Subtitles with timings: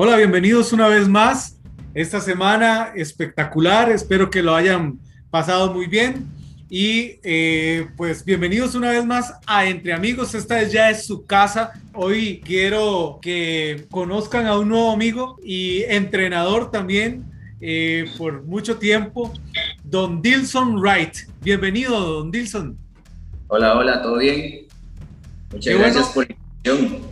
[0.00, 1.58] Hola, bienvenidos una vez más.
[1.92, 6.24] Esta semana espectacular, espero que lo hayan pasado muy bien.
[6.70, 10.36] Y eh, pues bienvenidos una vez más a Entre Amigos.
[10.36, 11.72] Esta es ya es su casa.
[11.94, 17.24] Hoy quiero que conozcan a un nuevo amigo y entrenador también
[17.60, 19.32] eh, por mucho tiempo,
[19.82, 21.28] Don Dilson Wright.
[21.42, 22.78] Bienvenido, Don Dilson.
[23.48, 24.68] Hola, hola, ¿todo bien?
[25.50, 27.02] Muchas gracias por la invitación.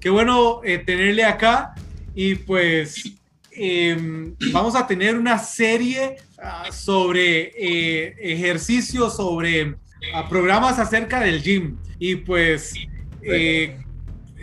[0.00, 1.76] Qué bueno eh, tenerle acá.
[2.20, 3.12] Y pues
[3.52, 9.76] em, vamos a tener una serie ah, sobre eh, ejercicios, sobre
[10.12, 11.76] ah, programas acerca del gym.
[12.00, 12.74] Y pues
[13.22, 13.78] eh,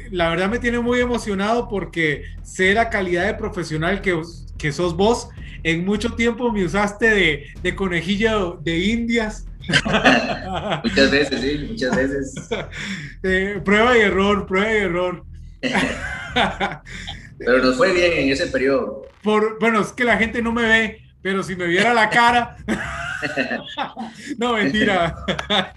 [0.10, 4.22] la verdad me tiene muy emocionado porque sé la calidad de profesional que,
[4.58, 5.28] que sos vos.
[5.64, 9.48] En mucho tiempo me usaste de, de conejillo de indias.
[10.82, 12.36] muchas veces, sí, muchas veces.
[13.24, 15.26] Eh, prueba y error, prueba y error.
[17.38, 19.08] Pero nos fue bien en ese periodo.
[19.22, 22.58] Por, bueno, es que la gente no me ve, pero si me viera la cara.
[24.38, 25.16] no, mentira.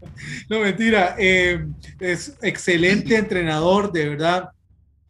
[0.48, 1.16] no, mentira.
[1.18, 1.66] Eh,
[2.00, 4.50] es excelente entrenador, de verdad.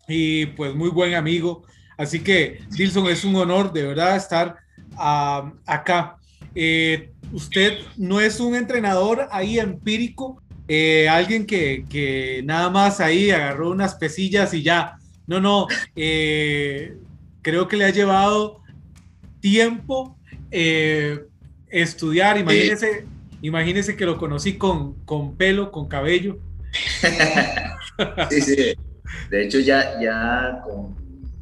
[0.06, 1.64] Y pues muy buen amigo.
[1.96, 4.56] Así que, Dilson, es un honor de verdad estar
[4.96, 6.16] acá.
[6.54, 13.30] Eh, usted no es un entrenador ahí empírico, eh, alguien que, que, nada más ahí
[13.30, 14.97] agarró unas pesillas y ya
[15.28, 16.96] no, no, eh,
[17.42, 18.62] creo que le ha llevado
[19.40, 20.16] tiempo
[20.50, 21.26] eh,
[21.68, 22.38] estudiar.
[22.38, 23.04] Imagínese,
[23.42, 26.38] imagínese que lo conocí con, con pelo, con cabello.
[28.30, 28.56] sí, sí.
[29.28, 30.96] De hecho, ya, ya con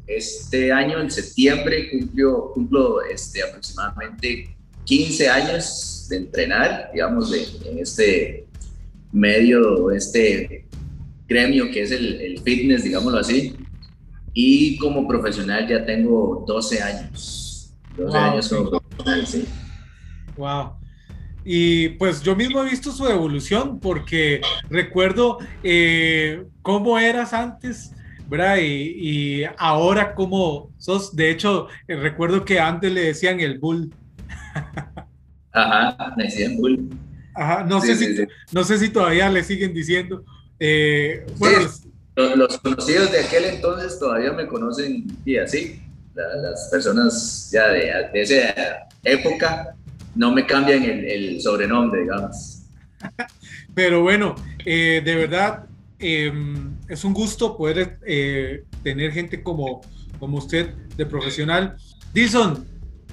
[0.05, 8.45] este año, en septiembre, cumplió, cumplo este, aproximadamente 15 años de entrenar, digamos, en este
[9.13, 10.65] medio, este
[11.25, 13.55] gremio que es el fitness, digámoslo así.
[14.39, 17.73] Y como profesional ya tengo 12 años.
[17.97, 19.47] 12 años como profesional, sí.
[20.35, 20.73] Wow.
[21.43, 27.93] Y pues yo mismo he visto su evolución porque recuerdo eh, cómo eras antes,
[28.29, 28.57] ¿verdad?
[28.57, 31.15] Y, y, ahora cómo sos.
[31.15, 33.91] De hecho, eh, recuerdo que antes le decían el bull.
[35.51, 36.91] Ajá, me decían bull.
[37.33, 40.23] Ajá, no, sí, sé, sí, si, no sé si todavía le siguen diciendo.
[40.59, 41.67] Eh, bueno,
[42.17, 45.81] los, conocidos de aquel entonces todavía me conocen y así.
[46.15, 49.75] las personas ya de, de, esa época
[50.15, 52.63] no me cambian el, el sobrenombre, digamos.
[53.75, 54.35] Pero bueno,
[54.65, 55.65] eh, de verdad
[55.99, 56.31] eh,
[56.87, 59.81] es un gusto poder eh, tener gente como,
[60.19, 61.77] como usted de profesional.
[62.13, 62.65] Dilson,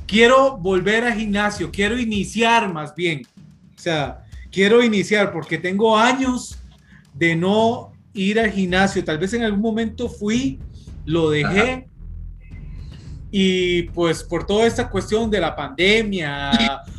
[0.06, 3.22] quiero volver a gimnasio, quiero iniciar más bien.
[3.76, 6.58] O sea, quiero iniciar porque tengo años
[7.12, 9.04] de no ir al gimnasio.
[9.04, 10.58] Tal vez en algún momento fui,
[11.04, 11.72] lo dejé.
[11.72, 11.84] Ajá.
[13.30, 16.52] Y pues por toda esta cuestión de la pandemia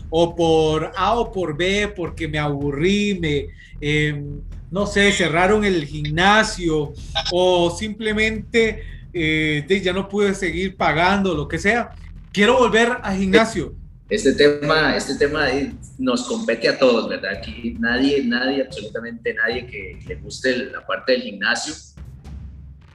[0.10, 3.46] o por A o por B, porque me aburrí, me,
[3.80, 4.22] eh,
[4.70, 6.92] no sé, cerraron el gimnasio
[7.32, 8.84] o simplemente
[9.14, 11.92] eh, ya no pude seguir pagando, lo que sea.
[12.34, 13.74] Quiero volver al gimnasio
[14.10, 15.48] este tema, este tema
[15.98, 17.32] nos compete a todos, ¿verdad?
[17.38, 21.74] Aquí nadie, nadie, absolutamente nadie que le guste la parte del gimnasio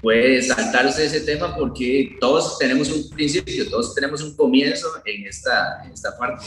[0.00, 5.82] puede saltarse ese tema porque todos tenemos un principio, todos tenemos un comienzo en esta,
[5.84, 6.46] en esta parte.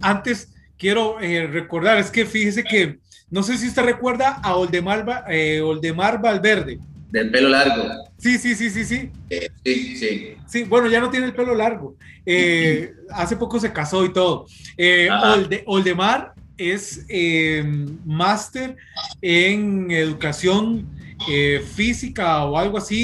[0.00, 5.24] Antes quiero eh, recordar, es que fíjese que, no sé si usted recuerda a Oldemar,
[5.28, 6.78] eh, Oldemar Valverde.
[7.10, 7.84] Del pelo largo.
[8.18, 9.10] Sí, sí, sí, sí, sí.
[9.30, 10.36] Eh, sí, sí.
[10.46, 11.96] Sí, bueno, ya no tiene el pelo largo.
[12.26, 14.46] Eh, hace poco se casó y todo.
[14.76, 17.64] Eh, Olde, Oldemar es eh,
[18.04, 18.76] máster
[19.22, 20.86] en educación
[21.30, 22.96] eh, física o algo así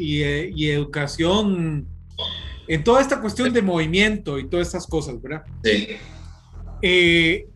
[0.00, 1.86] y, y, y, educación
[2.66, 5.42] en toda esta cuestión de movimiento y todas estas cosas, ¿verdad?
[5.62, 5.88] Sí.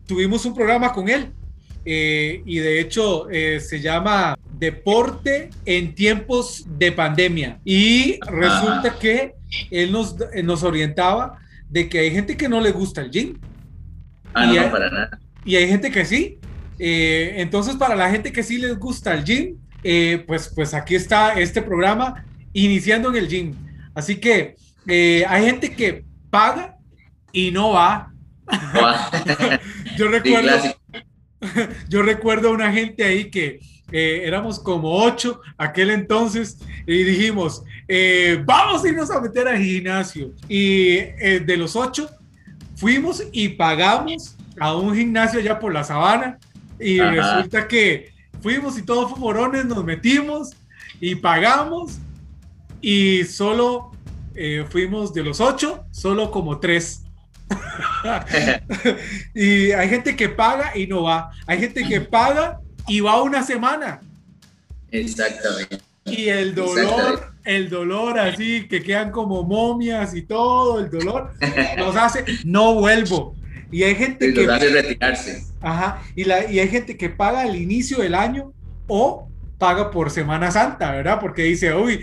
[0.05, 1.31] tuvimos un programa con él
[1.85, 7.59] y de hecho se llama deporte en tiempos de pandemia.
[7.63, 8.99] Y resulta ah.
[8.99, 9.35] que
[9.71, 13.37] él nos, nos orientaba de que hay gente que no le gusta el gym.
[14.33, 15.19] Ah, y no, hay, para nada.
[15.43, 16.39] Y hay gente que sí.
[16.79, 20.95] Eh, entonces, para la gente que sí les gusta el gym, eh, pues, pues aquí
[20.95, 23.53] está este programa iniciando en el gym.
[23.93, 24.55] Así que
[24.87, 26.77] eh, hay gente que paga
[27.31, 28.11] y no va.
[29.97, 30.51] yo recuerdo,
[31.89, 33.59] yo recuerdo a una gente ahí que
[33.91, 39.57] eh, éramos como ocho aquel entonces y dijimos, eh, vamos a irnos a meter al
[39.57, 40.31] gimnasio.
[40.47, 42.09] Y eh, de los ocho
[42.75, 46.37] fuimos y pagamos a un gimnasio allá por la sabana
[46.79, 47.11] y Ajá.
[47.11, 50.51] resulta que fuimos y todos fue morones, nos metimos
[50.99, 51.99] y pagamos
[52.81, 53.91] y solo
[54.35, 57.03] eh, fuimos de los ocho, solo como tres.
[59.33, 61.31] y hay gente que paga y no va.
[61.47, 64.01] Hay gente que paga y va una semana.
[64.91, 65.79] Exactamente.
[66.05, 71.33] Y el dolor, el dolor así, que quedan como momias y todo, el dolor,
[71.77, 73.35] nos hace, no vuelvo.
[73.71, 74.45] Y hay gente que...
[74.45, 75.43] hace retirarse.
[75.61, 78.53] Ajá, y, la, y hay gente que paga al inicio del año
[78.87, 79.27] o
[79.57, 81.19] paga por Semana Santa, ¿verdad?
[81.19, 81.99] Porque dice, uy,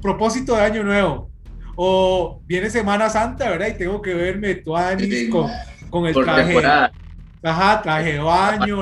[0.00, 1.30] propósito de año nuevo.
[1.76, 3.68] O viene Semana Santa, ¿verdad?
[3.68, 4.72] Y tengo que verme tu
[5.30, 5.50] con,
[5.90, 6.62] con el traje.
[7.42, 8.80] Ajá, traje de baño.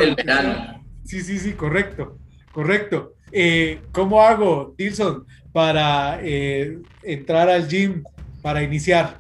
[1.04, 2.18] Sí, sí, sí, correcto,
[2.52, 3.14] correcto.
[3.30, 8.02] Eh, ¿Cómo hago, Tilson, para eh, entrar al gym,
[8.40, 9.18] para iniciar?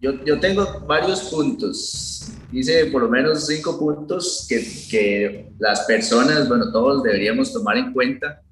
[0.00, 2.30] Yo, yo, tengo varios puntos.
[2.52, 7.92] Hice por lo menos cinco puntos que, que las personas, bueno, todos deberíamos tomar en
[7.92, 8.42] cuenta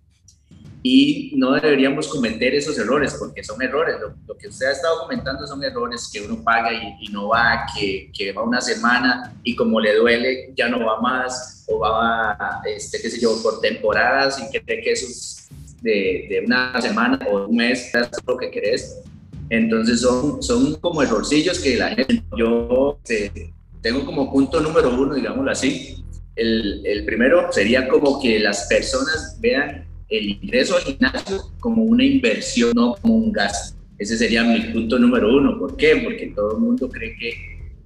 [0.87, 3.97] y no deberíamos cometer esos errores, porque son errores.
[4.29, 6.71] Lo, que usted ha estado comentando son errores que uno paga
[7.01, 11.01] y, no va, que, que, va una semana y como le duele ya no va
[11.01, 15.49] más, o va, este, qué sé yo, por temporadas y cree que eso es
[15.81, 19.01] de, de una semana o un mes, es lo que querés.
[19.49, 25.15] Entonces son, son como errorcillos que la gente, yo este, tengo como punto número uno,
[25.15, 26.05] digámoslo así.
[26.37, 32.05] El, el primero sería como que las personas vean el ingreso al gimnasio como una
[32.05, 33.77] inversión, no como un gasto.
[33.99, 35.59] Ese sería mi punto número uno.
[35.59, 36.01] ¿Por qué?
[36.03, 37.35] Porque todo el mundo cree que,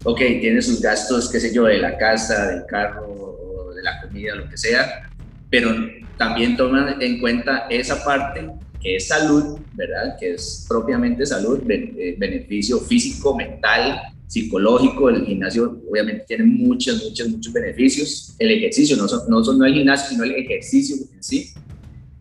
[0.05, 4.35] ok, tiene sus gastos, qué sé yo, de la casa, del carro, de la comida,
[4.35, 5.11] lo que sea,
[5.51, 5.71] pero
[6.17, 8.49] también toman en cuenta esa parte
[8.81, 10.17] que es salud, ¿verdad?
[10.19, 15.11] Que es propiamente salud, eh, beneficio físico, mental, psicológico.
[15.11, 18.35] El gimnasio obviamente tiene muchos, muchos, muchos beneficios.
[18.39, 21.53] El ejercicio, no, no, no el gimnasio, sino el ejercicio en sí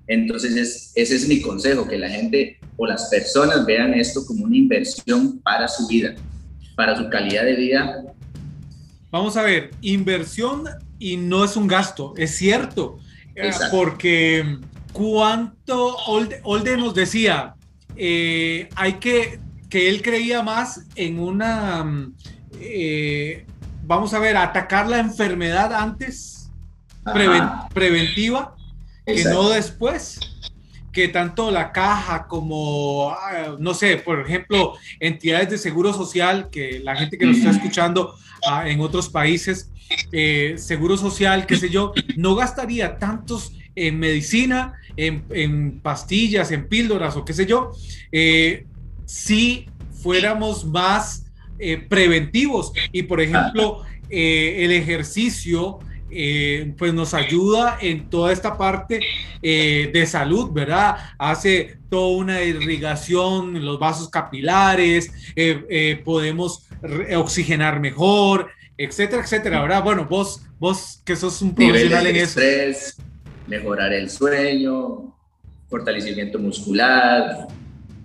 [0.07, 4.55] entonces, ese es mi consejo, que la gente o las personas vean esto como una
[4.55, 6.15] inversión para su vida,
[6.75, 8.03] para su calidad de vida.
[9.11, 10.63] Vamos a ver, inversión
[10.97, 12.99] y no es un gasto, es cierto,
[13.35, 14.57] eh, porque
[14.93, 15.95] cuánto
[16.43, 17.55] Olde, nos decía,
[17.95, 19.39] eh, hay que,
[19.69, 22.09] que él creía más en una,
[22.59, 23.45] eh,
[23.83, 26.49] vamos a ver, atacar la enfermedad antes,
[27.73, 28.56] preventiva,
[29.07, 30.19] que no después
[30.91, 36.79] que tanto la caja como, ah, no sé, por ejemplo, entidades de seguro social, que
[36.79, 38.15] la gente que nos está escuchando
[38.49, 39.71] ah, en otros países,
[40.11, 47.15] eh, seguro social, qué sé yo, no gastaría tantos en medicina, en, pastillas, en píldoras
[47.15, 47.73] o qué sé yo,
[48.11, 48.65] eh,
[49.05, 49.69] si
[50.01, 51.27] fuéramos más
[51.59, 52.73] eh, preventivos.
[52.91, 55.77] Y, por ejemplo, el ejercicio
[56.09, 59.01] eh, pues nos ayuda en toda esta parte
[59.41, 60.97] eh, de salud, ¿verdad?
[61.17, 66.63] Hace toda una irrigación en los vasos capilares, eh, podemos
[67.15, 69.83] oxigenar mejor, etcétera, etcétera, ¿verdad?
[69.83, 72.39] Bueno, vos, vos que sos un profesional en eso.
[73.47, 75.13] mejorar el sueño,
[75.69, 77.47] fortalecimiento muscular,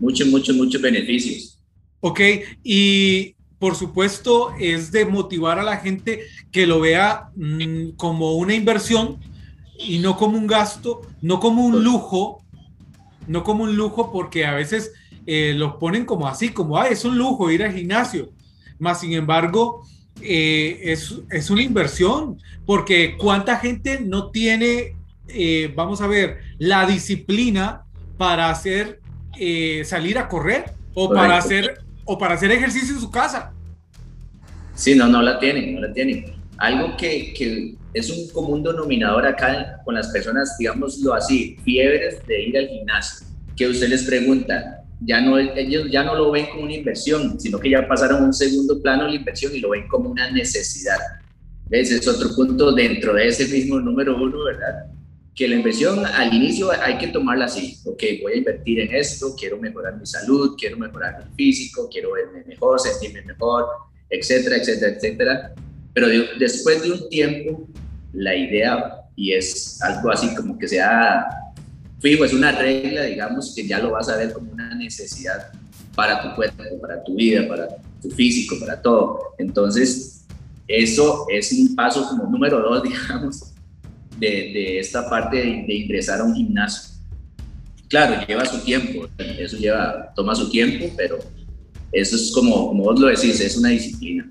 [0.01, 1.59] muchos, muchos, muchos beneficios.
[2.01, 2.21] Ok,
[2.65, 8.55] y por supuesto, es de motivar a la gente que lo vea mm, como una
[8.55, 9.21] inversión
[9.79, 12.43] y no como un gasto, no como un lujo,
[13.29, 14.91] no como un lujo porque a veces
[15.27, 18.33] eh, lo ponen como así, como, ay, es un lujo ir al gimnasio.
[18.81, 19.87] Más sin embargo,
[20.21, 24.97] eh, es, es, una inversión, porque cuánta gente no tiene,
[25.29, 27.85] eh, vamos a ver, la disciplina
[28.19, 29.01] para hacer,
[29.85, 33.53] salir a correr o para hacer o para hacer ejercicio en su casa.
[34.75, 36.35] Sí, no, no la tienen, no la tienen.
[36.59, 42.43] Algo que, que es un común denominador acá con las personas, digámoslo así, fiebres de
[42.43, 46.63] ir al gimnasio, que usted les pregunta, ya no, ellos ya no lo ven como
[46.65, 50.11] una inversión, sino que ya pasaron un segundo plano la inversión y lo ven como
[50.11, 50.99] una necesidad.
[51.71, 54.92] Ese es otro punto dentro de ese mismo número uno, ¿verdad?
[55.35, 59.35] Que la inversión al inicio hay que tomarla así, ok, voy a invertir en esto,
[59.39, 63.67] quiero mejorar mi salud, quiero mejorar mi físico, quiero verme mejor, sentirme mejor,
[64.11, 65.55] etcétera, etcétera, etcétera.
[65.95, 66.09] Pero
[66.39, 67.67] después de un tiempo,
[68.13, 71.27] la idea, y es algo así como que sea
[72.01, 75.51] fijo, es una regla, digamos, que ya lo vas a ver como una necesidad
[75.95, 77.69] para tu cuerpo, para tu vida, para
[78.03, 79.35] tu físico, para todo.
[79.39, 80.25] Entonces,
[80.67, 83.52] eso es un paso como número dos, digamos,
[84.31, 86.95] de, esta parte de, ingresar a un gimnasio.
[87.89, 91.19] Claro, lleva su tiempo, eso lleva, toma su tiempo, pero
[91.93, 94.31] eso es como, como vos lo decís, es una disciplina.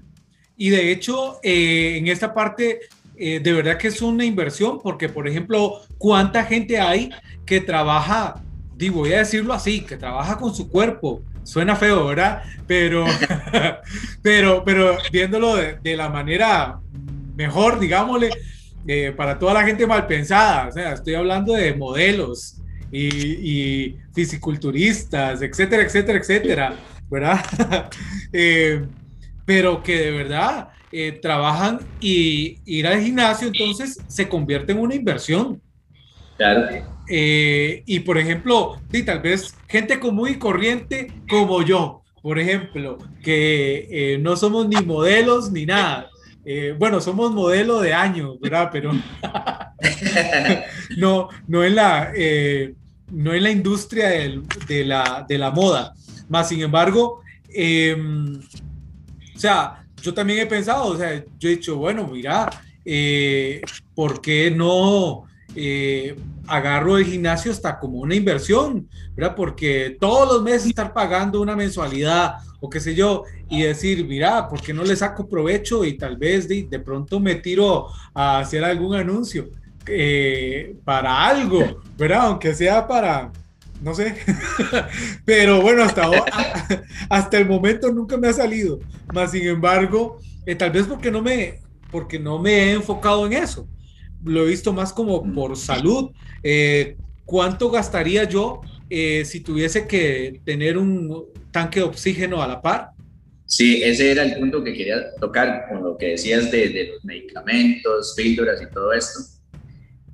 [0.58, 2.82] Y de hecho, eh, en esta parte,
[3.16, 7.12] eh, de verdad que es una inversión, porque por ejemplo, ¿cuánta gente hay
[7.46, 8.42] que trabaja
[8.90, 11.22] voy a decirlo así, que trabaja con su cuerpo.
[11.44, 12.44] Suena feo, ¿verdad?
[12.68, 13.06] Pero,
[14.22, 16.80] pero, pero viéndolo de, la manera
[17.36, 18.32] mejor, digámosle,
[18.88, 22.58] eh, para toda la gente mal pensada, o sea, estoy hablando de modelos
[22.92, 26.76] y, y fisiculturistas, etcétera, etcétera, etcétera,
[27.10, 27.90] ¿verdad?
[28.34, 28.86] Eh,
[29.46, 34.96] pero que de verdad eh, trabajan y ir al gimnasio entonces se convierte en una
[34.96, 35.62] inversión.
[36.38, 36.70] Claro.
[37.10, 44.18] Y por ejemplo, sí, tal vez gente común y corriente como yo, por ejemplo, que
[44.22, 46.10] no somos ni modelos ni nada.
[46.78, 48.70] Bueno, somos modelo de años, ¿verdad?
[48.72, 48.92] Pero
[50.98, 52.12] no, no en la,
[53.12, 55.94] no en la industria de, la, de la moda.
[56.30, 58.40] Más sin embargo, em,
[59.36, 62.50] o sea, yo también he pensado, o sea, yo he dicho, bueno, mira,
[62.84, 63.62] eh,
[63.94, 66.16] ¿por qué no eh,
[66.48, 68.88] agarro el gimnasio hasta como una inversión?
[69.16, 69.36] ¿verdad?
[69.36, 74.48] Porque todos los meses estar pagando una mensualidad o qué sé yo, y decir, mira,
[74.48, 78.40] ¿por qué no le saco provecho y tal vez de, de pronto me tiro a
[78.40, 79.50] hacer algún anuncio
[79.88, 82.28] eh, para algo, ¿verdad?
[82.28, 83.32] Aunque sea para,
[83.82, 84.16] no sé.
[85.26, 86.08] Pero bueno, hasta,
[87.10, 88.80] hasta el momento nunca me ha salido.
[89.12, 93.34] Más sin embargo, eh, tal vez porque no, me, porque no me he enfocado en
[93.34, 93.68] eso.
[94.24, 95.34] Lo he visto más como mm.
[95.34, 96.12] por salud.
[96.44, 102.62] Eh, ¿Cuánto gastaría yo eh, si tuviese que tener un tanque de oxígeno a la
[102.62, 102.92] par?
[103.46, 107.04] Sí, ese era el punto que quería tocar con lo que decías de, de los
[107.04, 109.20] medicamentos, píldoras y todo esto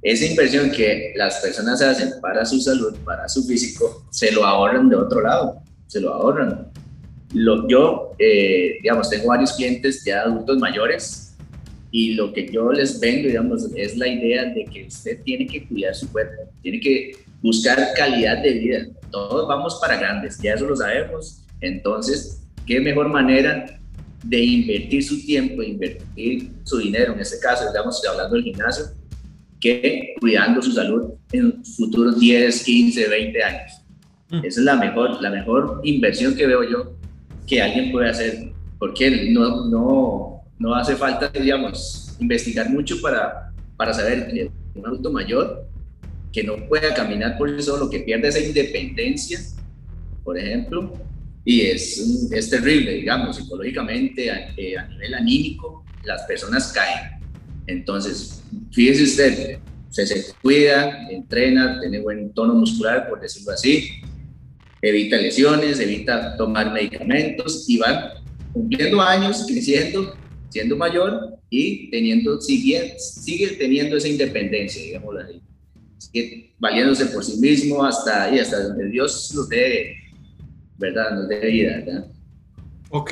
[0.01, 4.89] esa inversión que las personas hacen para su salud, para su físico, se lo ahorran
[4.89, 6.71] de otro lado, se lo ahorran.
[7.33, 11.26] Lo, yo, eh, digamos, tengo varios clientes ya adultos mayores
[11.97, 15.65] y lo que yo les vendo, digamos, es la idea de que usted tiene que
[15.65, 18.87] cuidar su cuerpo, tiene que buscar calidad de vida.
[19.09, 21.41] Todos vamos para grandes, ya eso lo sabemos.
[21.59, 23.79] Entonces, ¿qué mejor manera
[24.23, 28.85] de invertir su tiempo, invertir su dinero, en este caso, digamos, hablando del gimnasio,
[29.59, 33.71] que cuidando su salud en futuros 10, 15, 20 años.
[34.29, 34.45] Mm.
[34.45, 36.93] Esa es la mejor, la mejor inversión que veo yo
[37.47, 43.93] que alguien puede hacer, porque no, no, no hace falta, digamos, investigar mucho para, para
[43.93, 45.67] saber que un adulto mayor
[46.31, 49.39] que no pueda caminar por sí solo, que pierde esa independencia,
[50.23, 50.93] por ejemplo,
[51.45, 57.21] y es, es terrible, digamos, psicológicamente, a, eh, a nivel anímico, las personas caen.
[57.65, 59.59] Entonces, fíjese usted,
[59.89, 63.89] se, cuida, entrena, tiene buen tono muscular, por decirlo así,
[64.81, 68.13] evita lesiones, evita tomar medicamentos y va
[68.53, 70.15] cumpliendo años, creciendo,
[70.57, 75.41] siendo mayor y teniendo, sigue, sigue teniendo esa independencia, digámoslo así.
[75.99, 79.95] Sigue valiéndose por sí mismo hasta, y hasta donde Dios nos dé,
[80.79, 81.11] ¿verdad?
[81.11, 82.07] Nos dé vida, ¿verdad?
[82.89, 83.11] Ok,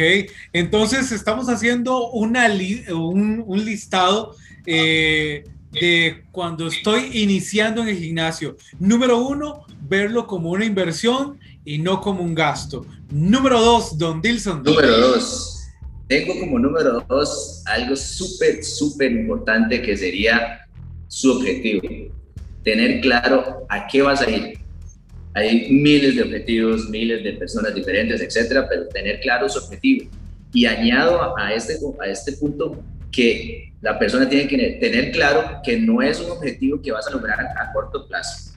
[0.53, 2.47] entonces estamos haciendo una
[2.93, 4.35] un, un, listado
[4.65, 8.57] eh, de cuando estoy iniciando en el gimnasio.
[8.79, 12.87] Número uno, verlo como una inversión y no como un gasto.
[13.11, 14.63] Número dos, Don Dilson.
[14.63, 15.54] Número dos,
[16.07, 20.61] tengo como número dos algo súper, súper importante que sería
[21.07, 21.81] su objetivo.
[22.63, 24.65] Tener claro a qué vas a ir
[25.35, 30.09] hay miles de objetivos, miles de personas diferentes, etcétera, pero tener claro su objetivo.
[30.53, 32.81] Y añado a este, a este punto
[33.11, 37.11] que la persona tiene que tener claro que no es un objetivo que vas a
[37.11, 38.55] lograr a, corto plazo.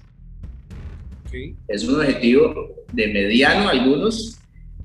[1.66, 4.38] Es un objetivo de mediano algunos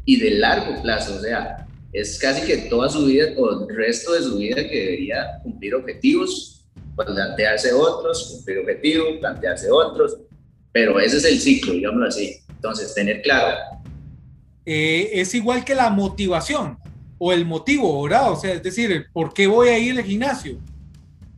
[0.04, 4.14] y de largo plazo, o sea, es casi que toda su vida o el resto
[4.14, 10.18] de su vida que debería cumplir objetivos, plantearse otros, cumplir objetivos, plantearse otros,
[10.72, 12.38] pero ese es el ciclo, digámoslo así.
[12.50, 13.58] Entonces, tener claro.
[14.66, 16.80] Eh, es igual que la motivación
[17.20, 18.32] o el motivo, ¿verdad?
[18.32, 20.58] O sea, es decir, ¿por qué voy a ir al gimnasio?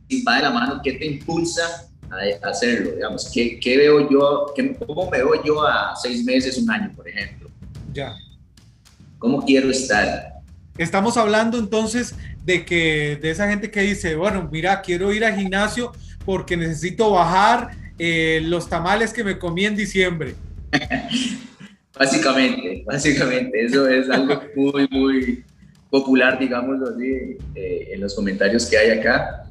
[0.08, 2.92] Y va de la mano, ¿qué te impulsa a hacerlo?
[2.92, 6.92] Digamos, ¿qué, qué veo yo, qué, cómo me veo yo a seis meses, un año,
[6.96, 7.50] por ejemplo?
[7.92, 8.16] Ya.
[9.18, 10.35] ¿Cómo quiero estar?
[10.78, 12.14] Estamos hablando entonces
[12.44, 15.92] de que de esa gente que dice, bueno, mira, quiero ir al gimnasio
[16.24, 20.34] porque necesito bajar eh, los tamales que me comí en diciembre.
[21.98, 25.44] básicamente, básicamente, eso es algo muy, muy
[25.88, 29.44] popular, digámoslo así, eh, en los comentarios que hay acá.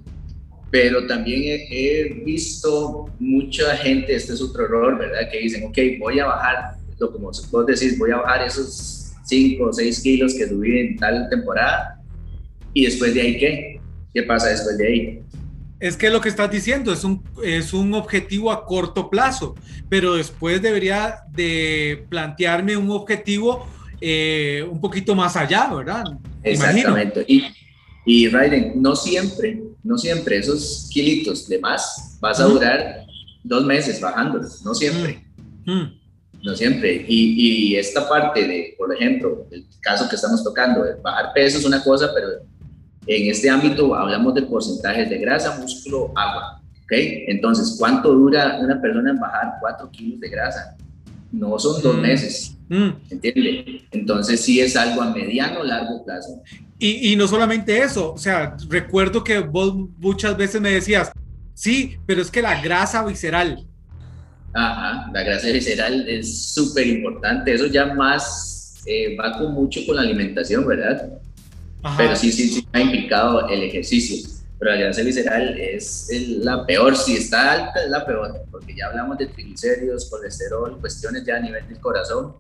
[0.70, 5.30] Pero también he, visto mucha gente, este es otro error, ¿verdad?
[5.32, 9.64] Que dicen, ok, voy a bajar, lo como vos decís, voy a bajar esos 5
[9.64, 12.02] o 6 kilos que subí en tal temporada.
[12.74, 13.80] ¿Y después de ahí qué?
[14.14, 15.22] ¿Qué pasa después de ahí?
[15.80, 19.56] Es que lo que estás diciendo es un, es un objetivo a corto plazo,
[19.90, 23.68] pero después debería de plantearme un objetivo
[24.00, 26.04] eh, un poquito más allá, ¿verdad?
[26.44, 27.26] Exactamente.
[27.28, 27.44] Y,
[28.06, 33.06] y Raiden, no siempre, no siempre esos kilitos de más vas a durar
[33.44, 35.26] dos meses bajándolos, no siempre.
[36.46, 37.04] No siempre.
[37.08, 41.58] Y, y, esta parte de, por ejemplo, el caso que estamos tocando, de bajar peso
[41.58, 42.28] es una cosa, pero
[43.08, 46.62] en este ámbito hablamos de porcentajes de grasa, músculo, agua.
[46.84, 46.92] ¿Ok?
[46.92, 50.78] Entonces, ¿cuánto dura una persona en bajar 4 kilos de grasa?
[51.32, 52.02] No son dos mm.
[52.02, 52.56] meses.
[52.70, 52.90] Mm.
[53.10, 53.82] ¿Entiende?
[53.90, 56.44] Entonces, sí es algo a mediano o largo plazo.
[56.78, 61.12] Y, y no solamente eso, o sea, recuerdo que vos muchas veces me decías,
[61.56, 63.66] sí, pero es que la grasa visceral.
[64.58, 67.54] Ajá, la grasa visceral es súper importante.
[67.54, 71.10] Eso ya más eh, va con mucho con la alimentación, ¿verdad?
[71.98, 74.30] Pero sí, sí, sí ha implicado el ejercicio.
[74.58, 76.10] Pero la grasa visceral es
[76.40, 81.26] la peor, si está alta es la peor, porque ya hablamos de triglicéridos, colesterol, cuestiones
[81.26, 82.36] ya a nivel del corazón,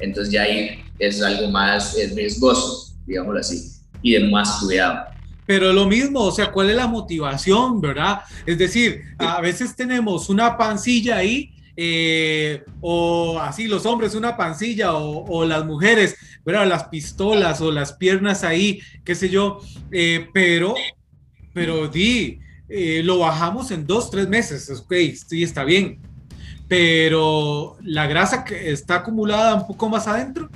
[0.00, 3.70] entonces ya ahí es algo más es riesgoso, digámoslo así,
[4.02, 5.04] y de más cuidado.
[5.46, 8.22] Pero lo mismo, o sea, ¿cuál es la motivación, verdad?
[8.44, 14.92] Es decir, a veces tenemos una pancilla ahí eh, o así los hombres una pancilla
[14.92, 16.66] o, las mujeres, ¿verdad?
[16.66, 19.60] Las pistolas o las piernas ahí, qué sé yo,
[19.90, 20.74] eh, pero,
[21.54, 24.92] pero di, eh, lo bajamos en dos, tres meses, ok,
[25.26, 26.00] sí, está bien,
[26.68, 30.50] pero la grasa que está acumulada un poco más adentro,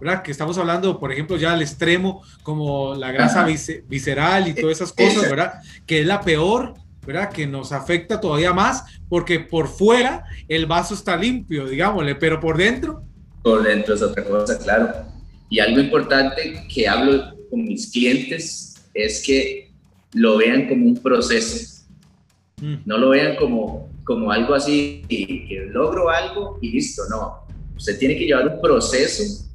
[0.00, 0.22] ¿verdad?
[0.22, 3.44] Que estamos hablando, por ejemplo, ya al extremo, como la grasa
[3.86, 5.60] visceral y todas esas cosas, ¿verdad?
[5.84, 6.72] Que es la peor,
[7.12, 7.32] ¿verdad?
[7.32, 12.56] Que nos afecta todavía más porque por fuera el vaso está limpio, digámosle, pero por
[12.56, 13.02] dentro.
[13.42, 14.88] Por dentro es otra cosa, claro.
[15.48, 19.72] Y algo importante que hablo con mis clientes es que
[20.12, 21.84] lo vean como un proceso.
[22.60, 22.74] Mm.
[22.84, 27.40] No lo vean como, como algo así, que logro algo y listo, no.
[27.76, 29.48] Usted tiene que llevar un proceso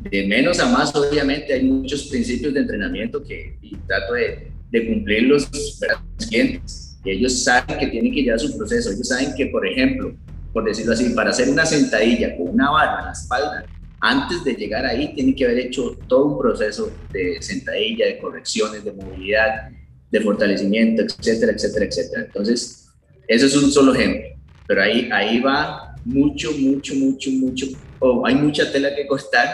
[0.00, 5.48] de menos a más, obviamente hay muchos principios de entrenamiento que trato de, de cumplirlos
[5.80, 6.98] para los clientes.
[7.04, 8.90] Y ellos saben que tienen que llevar su proceso.
[8.90, 10.14] Ellos saben que, por ejemplo,
[10.52, 13.64] por decirlo así, para hacer una sentadilla con una barra en la espalda,
[14.00, 18.84] antes de llegar ahí tienen que haber hecho todo un proceso de sentadilla, de correcciones,
[18.84, 19.68] de movilidad,
[20.10, 22.22] de fortalecimiento, etcétera, etcétera, etcétera.
[22.26, 22.88] Entonces,
[23.28, 24.22] eso es un solo ejemplo.
[24.66, 27.66] Pero ahí, ahí va mucho, mucho, mucho, mucho,
[27.98, 29.48] o hay mucha tela que cortar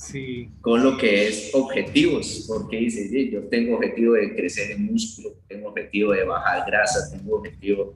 [0.00, 0.50] sí.
[0.60, 5.68] con lo que es objetivos, porque dice, yo tengo objetivo de crecer en músculo, tengo
[5.68, 7.94] objetivo de bajar grasa, tengo objetivo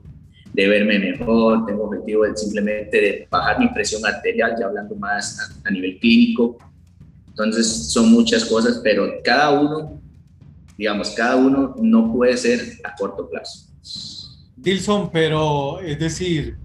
[0.53, 5.59] de verme mejor, tengo objetivo de simplemente de bajar mi presión arterial, ya hablando más
[5.65, 6.57] a, nivel clínico.
[7.27, 10.01] Entonces son muchas cosas, pero cada uno,
[10.77, 13.67] digamos, cada uno no puede ser a corto plazo.
[14.55, 16.57] Dilson, pero es decir,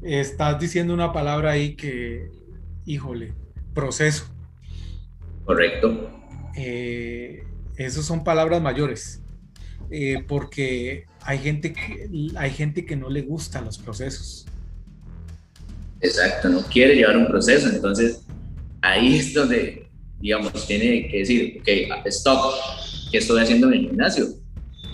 [0.00, 2.30] estás diciendo una palabra ahí que,
[2.86, 3.34] híjole,
[3.74, 4.33] proceso.
[5.44, 6.10] Correcto.
[6.56, 7.44] Eh,
[7.76, 9.20] esas son palabras mayores,
[9.90, 14.46] eh, porque hay gente, que, hay gente que no le gustan los procesos.
[16.00, 18.24] Exacto, no quiere llevar un proceso, entonces
[18.82, 19.88] ahí es donde,
[20.20, 22.54] digamos, tiene que decir, ok, stop,
[23.10, 24.26] ¿qué estoy haciendo en el gimnasio?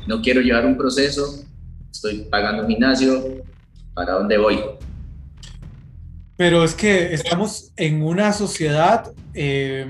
[0.06, 1.44] No quiero llevar un proceso,
[1.90, 3.44] estoy pagando un gimnasio,
[3.92, 4.58] ¿para dónde voy?
[6.36, 9.12] Pero es que estamos en una sociedad...
[9.34, 9.86] Eh,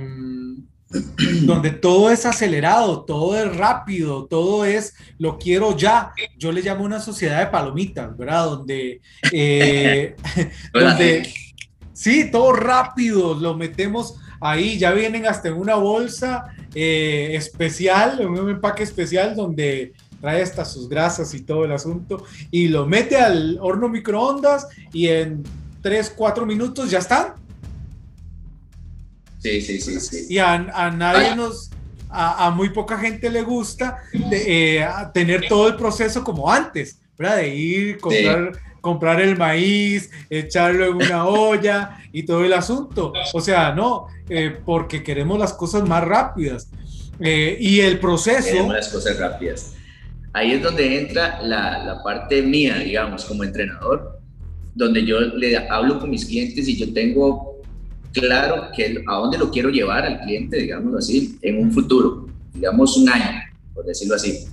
[1.43, 6.13] donde todo es acelerado, todo es rápido, todo es lo quiero ya.
[6.37, 8.47] Yo le llamo una sociedad de palomitas, ¿verdad?
[8.47, 9.01] Donde,
[9.31, 10.17] eh,
[10.73, 11.33] donde
[11.93, 18.29] sí, todo rápido, lo metemos ahí, ya vienen hasta en una bolsa eh, especial, en
[18.29, 23.17] un empaque especial donde trae hasta sus grasas y todo el asunto, y lo mete
[23.17, 25.45] al horno microondas y en
[25.83, 27.35] 3, 4 minutos ya están
[29.41, 30.27] Sí, sí, sí, sí.
[30.29, 31.71] Y a, nadie nos,
[32.11, 37.39] a, muy poca gente le gusta eh, tener todo el proceso como antes, ¿verdad?
[37.39, 43.15] De ir, comprar, comprar el maíz, echarlo en una olla y todo el asunto.
[43.33, 46.69] O sea, no, eh, porque queremos las cosas más rápidas.
[47.19, 48.45] Eh, y el proceso...
[48.45, 49.75] Queremos las cosas rápidas.
[50.35, 54.21] Ahí es donde entra la, la parte mía, digamos, como entrenador,
[54.75, 57.50] donde yo le hablo con mis clientes y yo tengo
[58.13, 62.97] claro que a dónde lo quiero llevar al cliente, digámoslo así, en un futuro, digamos
[62.97, 63.41] un año,
[63.75, 64.47] por decirlo así.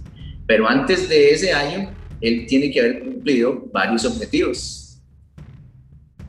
[0.45, 1.91] Pero antes de ese año,
[2.21, 4.99] él tiene que haber cumplido varios objetivos.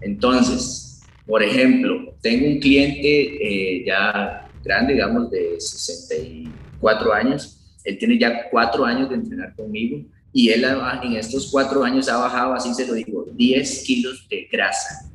[0.00, 7.56] Entonces, por ejemplo, tengo un cliente eh, ya grande, digamos, de 64 años.
[7.84, 10.64] Él tiene ya cuatro años de entrenar conmigo y él
[11.02, 15.10] en estos cuatro años ha bajado, así se lo digo, 10 kilos de grasa.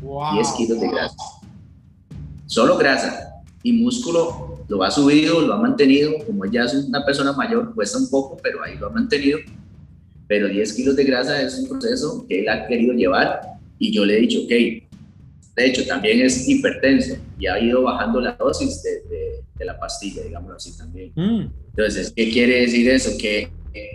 [0.00, 1.16] 10 kilos de grasa.
[2.48, 3.42] Solo grasa.
[3.62, 7.98] Y músculo lo ha subido, lo ha mantenido, como ya es una persona mayor, cuesta
[7.98, 9.38] un poco, pero ahí lo ha mantenido.
[10.26, 13.40] Pero 10 kilos de grasa es un proceso que él ha querido llevar
[13.78, 18.20] y yo le he dicho, ok, de hecho también es hipertenso y ha ido bajando
[18.20, 19.02] la dosis de,
[19.56, 21.12] de, la pastilla, digamos así también.
[21.14, 21.50] Mm.
[21.70, 23.10] Entonces, ¿qué quiere decir eso?
[23.18, 23.50] Que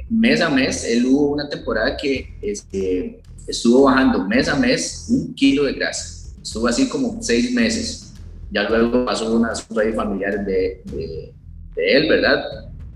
[0.10, 5.34] mes a mes, él hubo una temporada que este, estuvo bajando mes a mes un
[5.34, 6.34] kilo de grasa.
[6.42, 8.13] Estuvo así como seis meses.
[8.54, 11.34] Ya luego pasó una asunto familiar de, de,
[11.76, 12.44] él, ¿verdad?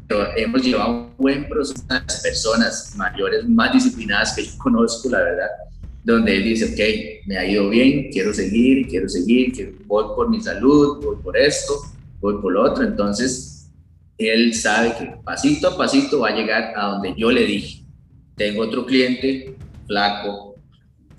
[0.07, 5.09] Pero hemos llevado un buen proceso a las personas mayores, más disciplinadas que yo conozco,
[5.09, 5.49] la verdad,
[6.03, 10.29] donde él dice, ok, me ha ido bien, quiero seguir, quiero seguir, quiero, voy por
[10.29, 11.73] mi salud, voy por esto,
[12.19, 12.83] voy por lo otro.
[12.83, 13.71] Entonces,
[14.19, 17.83] él sabe que pasito a pasito va a llegar a donde yo le dije.
[18.35, 19.55] Tengo otro cliente,
[19.87, 20.55] flaco,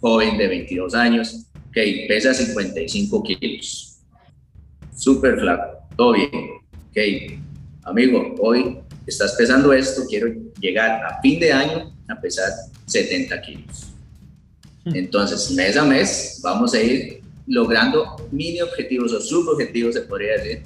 [0.00, 3.87] joven de 22 años, que pesa 55 kilos.
[4.98, 6.30] Súper flaco, todo bien.
[6.90, 7.40] Ok,
[7.84, 10.28] amigo, hoy estás pesando esto, quiero
[10.60, 12.50] llegar a fin de año a pesar
[12.86, 13.92] 70 kilos.
[14.84, 14.96] Hmm.
[14.96, 20.62] Entonces, mes a mes, vamos a ir logrando mini objetivos o subobjetivos, se podría decir,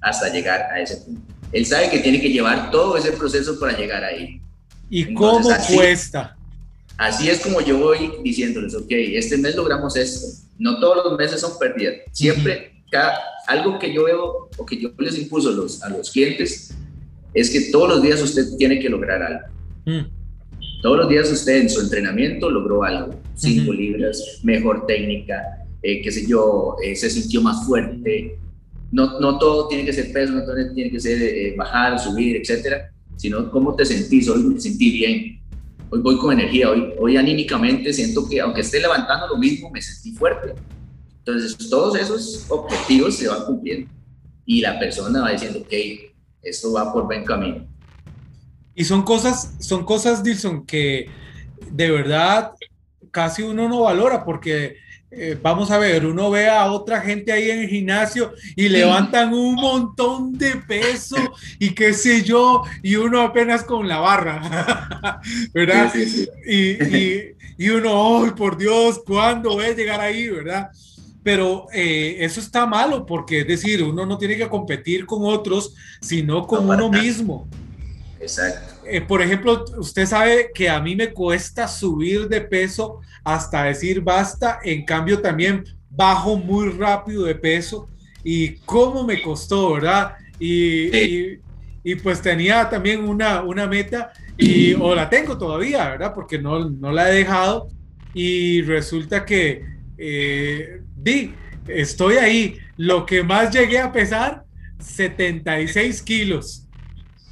[0.00, 3.76] hasta llegar a ese punto él sabe que tiene que llevar todo ese proceso para
[3.76, 4.40] llegar ahí.
[4.90, 6.36] ¿Y cómo cuesta?
[6.96, 10.26] Así es como yo voy diciéndoles, ok, este mes logramos esto.
[10.58, 11.96] No todos los meses son pérdidas.
[12.12, 16.10] Siempre, cada, algo que yo veo o que yo les impulso a los, a los
[16.10, 16.74] clientes
[17.34, 19.46] es que todos los días usted tiene que lograr algo.
[19.84, 20.80] Mm.
[20.82, 23.14] Todos los días usted en su entrenamiento logró algo.
[23.34, 25.42] Cinco libras, mejor técnica,
[25.82, 28.38] eh, qué sé yo, eh, se sintió más fuerte,
[28.92, 32.36] no, no todo tiene que ser peso, no todo tiene que ser eh, bajar, subir,
[32.36, 35.40] etcétera, sino cómo te sentís, hoy me sentí bien,
[35.90, 39.82] hoy voy con energía, hoy, hoy anímicamente siento que aunque esté levantando lo mismo, me
[39.82, 40.54] sentí fuerte.
[41.26, 43.90] Entonces, todos esos objetivos se van cumpliendo
[44.44, 45.72] y la persona va diciendo, ok,
[46.40, 47.66] esto va por buen camino.
[48.76, 51.08] Y son cosas, son cosas, Dilson, que
[51.72, 52.52] de verdad
[53.10, 54.76] casi uno no valora porque
[55.10, 59.34] eh, vamos a ver, uno ve a otra gente ahí en el gimnasio y levantan
[59.34, 61.16] un montón de peso
[61.58, 65.20] y qué sé yo, y uno apenas con la barra,
[65.52, 65.92] ¿verdad?
[66.46, 69.00] Y, uno, ¡ay, por Dios!
[69.04, 70.70] ¿Cuándo voy a llegar ahí, verdad?
[71.26, 75.74] Pero eh, eso está malo porque, es decir, uno no tiene que competir con otros,
[76.00, 77.48] sino con uno mismo.
[78.20, 78.86] Exacto.
[78.86, 84.02] Eh, por ejemplo, usted sabe que a mí me cuesta subir de peso hasta decir
[84.02, 87.88] basta, en cambio también bajo muy rápido de peso
[88.22, 90.12] y cómo me costó, ¿verdad?
[90.38, 91.40] Y,
[91.82, 96.14] y, pues tenía también una, una meta y o la tengo todavía, ¿verdad?
[96.14, 97.66] Porque no, no la he dejado
[98.14, 99.64] y resulta que
[99.98, 101.34] eh, di,
[101.68, 102.58] estoy ahí.
[102.76, 104.44] Lo que más llegué a pesar,
[104.78, 106.66] 76 kilos.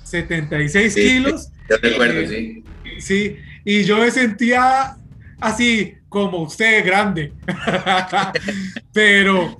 [0.04, 1.48] 76 kilos.
[1.68, 2.64] Yo recuerdo, eh, sí.
[2.98, 4.96] Sí, y yo me sentía
[5.40, 7.32] así como usted grande.
[8.92, 9.58] Pero,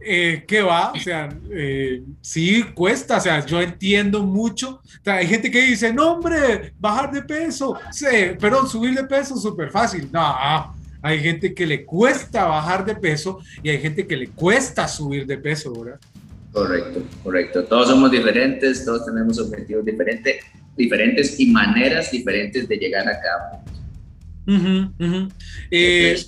[0.00, 0.92] eh, ¿qué va?
[0.92, 4.80] O sea, eh, sí cuesta, o sea, yo entiendo mucho.
[5.04, 8.06] hay gente que dice, no, hombre, bajar de peso, sí,
[8.38, 10.08] perdón, subir de peso, súper fácil.
[10.12, 14.88] No, hay gente que le cuesta bajar de peso y hay gente que le cuesta
[14.88, 16.00] subir de peso, ¿verdad?
[16.52, 17.64] Correcto, correcto.
[17.64, 20.36] Todos somos diferentes, todos tenemos objetivos diferentes,
[20.76, 23.64] diferentes y maneras diferentes de llegar a cabo.
[25.70, 26.18] Eh,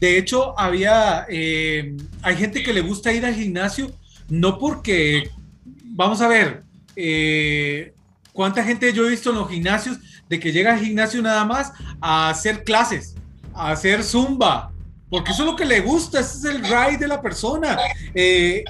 [0.00, 3.90] de hecho, había, eh, hay gente que le gusta ir al gimnasio,
[4.28, 5.30] no porque,
[5.64, 6.62] vamos a ver,
[6.96, 7.94] eh,
[8.32, 11.72] cuánta gente yo he visto en los gimnasios de que llega al gimnasio nada más
[12.00, 13.14] a hacer clases,
[13.54, 14.72] a hacer zumba,
[15.10, 17.78] porque eso es lo que le gusta, ese es el ride de la persona.
[18.14, 18.62] y,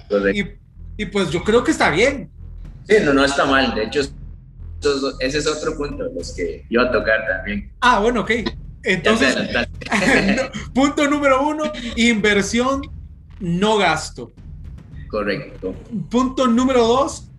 [0.97, 2.31] y pues yo creo que está bien.
[2.89, 3.75] Sí, no, no está mal.
[3.75, 4.01] De hecho,
[5.21, 7.73] ese es otro punto, los que iba a tocar también.
[7.81, 8.31] Ah, bueno, ok.
[8.85, 9.37] Entonces,
[10.75, 12.83] punto número uno, inversión,
[13.39, 14.33] no gasto.
[15.09, 15.75] Correcto.
[16.11, 17.31] Punto número dos,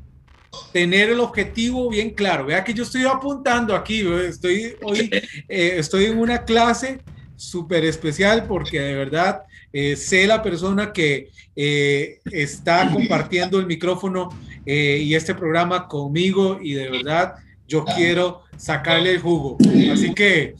[0.71, 2.45] tener el objetivo bien claro.
[2.45, 5.09] Vea que yo estoy apuntando aquí, estoy hoy,
[5.49, 7.01] eh, estoy en una clase
[7.43, 14.29] súper especial porque de verdad eh, sé la persona que eh, está compartiendo el micrófono
[14.65, 17.35] eh, y este programa conmigo y de verdad
[17.67, 19.57] yo quiero sacarle el jugo.
[19.91, 20.55] Así que,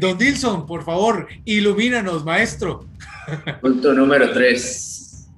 [0.00, 2.86] don Dilson, por favor, ilumínanos, maestro.
[3.60, 5.28] Punto número tres,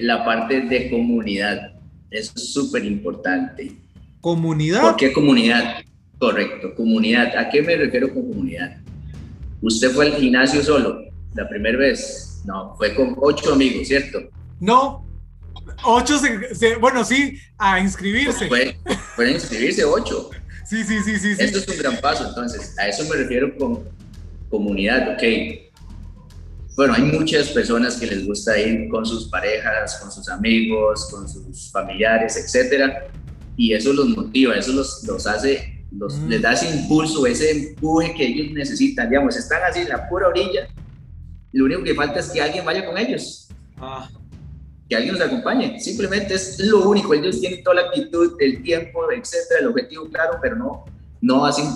[0.00, 1.74] la parte de comunidad.
[2.10, 3.76] es súper importante.
[4.20, 4.80] ¿Comunidad?
[4.80, 5.84] ¿Por qué comunidad?
[6.18, 7.36] Correcto, comunidad.
[7.36, 8.83] ¿A qué me refiero con comunidad?
[9.64, 12.42] ¿Usted fue al gimnasio solo la primera vez?
[12.44, 14.20] No, fue con ocho amigos, ¿cierto?
[14.60, 15.08] No,
[15.84, 16.20] ocho,
[16.80, 18.46] bueno, sí, a inscribirse.
[18.46, 18.76] Fue,
[19.16, 20.28] fue a inscribirse ocho.
[20.66, 21.34] Sí, sí, sí, sí.
[21.38, 23.84] Esto es un gran paso, entonces, a eso me refiero con
[24.50, 25.22] comunidad, ok.
[26.76, 31.26] Bueno, hay muchas personas que les gusta ir con sus parejas, con sus amigos, con
[31.26, 33.06] sus familiares, etcétera,
[33.56, 38.14] y eso los motiva, eso los, los hace, los, les da ese impulso, ese empuje
[38.14, 40.68] que ellos necesitan, digamos, están así en la pura orilla,
[41.52, 43.48] lo único que falta es que alguien vaya con ellos.
[43.76, 44.08] Ah
[44.88, 45.80] que alguien nos acompañe.
[45.80, 47.14] Simplemente es lo único.
[47.14, 50.84] Ellos tienen toda la actitud, el tiempo, etcétera, el objetivo claro, pero no,
[51.20, 51.66] no hacen,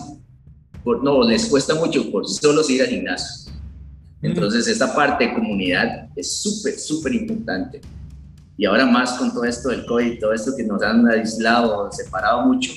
[0.84, 3.52] por, no, les cuesta mucho por solo ir al gimnasio.
[4.20, 7.80] Entonces, esta parte de comunidad es súper, súper importante.
[8.56, 12.42] Y ahora más con todo esto del COVID, todo esto que nos han aislado, separado
[12.42, 12.72] mucho,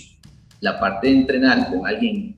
[0.61, 2.37] la parte de entrenar con alguien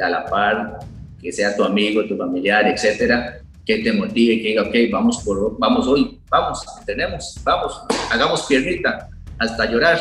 [0.00, 0.78] a la par,
[1.20, 5.58] que sea tu amigo, tu familiar, etcétera, que te motive, que diga, ok, vamos, por,
[5.58, 9.98] vamos hoy, vamos, tenemos, vamos, hagamos piernita, hasta llorar.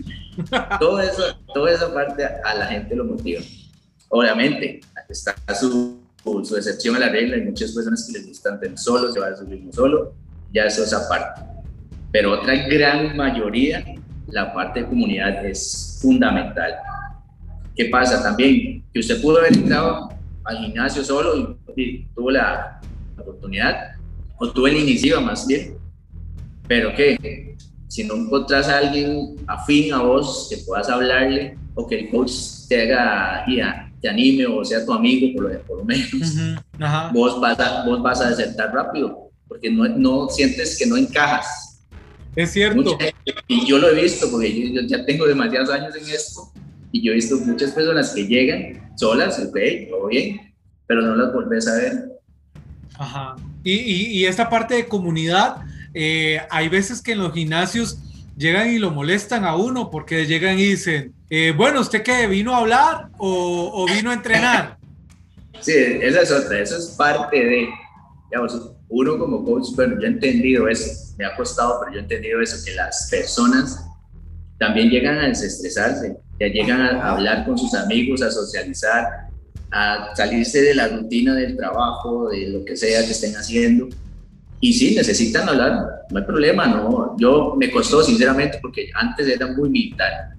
[0.80, 1.22] todo eso,
[1.54, 3.40] toda esa parte a la gente lo motiva.
[4.08, 5.98] Obviamente, está su,
[6.44, 9.46] su excepción a la regla, hay muchas personas que les gustan tener solo, llevar su
[9.46, 10.12] ritmo solo,
[10.52, 11.40] ya eso es aparte.
[12.10, 13.82] Pero otra gran mayoría,
[14.28, 16.74] la parte de comunidad es fundamental.
[17.74, 18.84] ¿Qué pasa también?
[18.92, 20.10] Que usted pudo haber entrado
[20.44, 22.80] al gimnasio solo y, tuvo la,
[23.18, 23.92] oportunidad,
[24.38, 25.76] o tuvo la iniciativa más bien,
[26.66, 27.56] pero que
[27.88, 32.32] si no encontrás a alguien afín a vos que puedas hablarle o que el coach
[32.68, 33.60] te haga y
[34.00, 36.10] te anime o sea tu amigo por lo, por lo menos,
[37.12, 41.84] vos, vas a, vos vas a desertar rápido porque no, no sientes que no encajas.
[42.34, 42.96] Es cierto.
[43.46, 46.52] Y yo lo he visto porque yo, ya tengo demasiados años en esto
[46.90, 49.56] y yo he visto muchas personas que llegan solas, ok,
[49.90, 50.52] todo bien,
[50.86, 52.12] pero no las volvés a ver.
[52.98, 53.36] Ajá.
[53.64, 55.56] Y, y, esta parte de comunidad,
[55.94, 57.98] eh, hay veces que en los gimnasios
[58.36, 62.26] llegan y lo molestan a uno porque llegan y dicen, eh, bueno, ¿usted qué?
[62.26, 64.78] ¿Vino a hablar o, o, vino a entrenar?
[65.60, 67.68] Sí, esa es otra, eso es parte de,
[68.30, 72.02] digamos, uno como coach, bueno, yo he entendido eso, me ha costado, pero yo he
[72.02, 73.84] entendido eso, que las personas
[74.58, 79.28] también llegan a desestresarse, ya llegan a hablar con sus amigos, a socializar,
[79.70, 83.88] a salirse de la rutina del trabajo, de lo que sea que estén haciendo.
[84.60, 87.16] Y sí, necesitan hablar, no hay problema, no.
[87.18, 90.34] Yo me costó sinceramente porque antes era muy militar.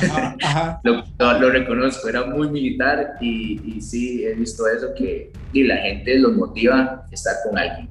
[1.18, 6.18] lo, reconozco, era muy militar y, y, sí he visto eso que y la gente
[6.18, 7.88] los motiva a estar con alguien.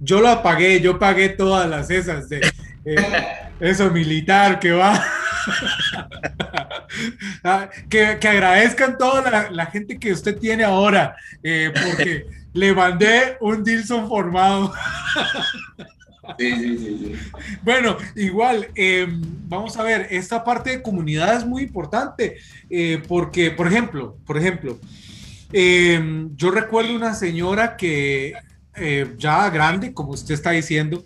[0.00, 2.40] Yo lo apagué, yo pagué todas las esas de
[2.84, 2.96] eh,
[3.60, 5.02] eso militar que va.
[7.42, 13.64] Ah, que, agradezcan toda la, gente que usted tiene ahora, eh, porque le mandé un
[13.64, 14.72] Dilson formado.
[17.62, 22.36] Bueno, igual, em, vamos a ver, esta parte de comunidad es muy importante,
[22.70, 24.78] eh, porque, por ejemplo, por ejemplo,
[25.52, 28.34] em, yo recuerdo una señora que
[28.76, 31.04] eh, ya grande, como usted está diciendo,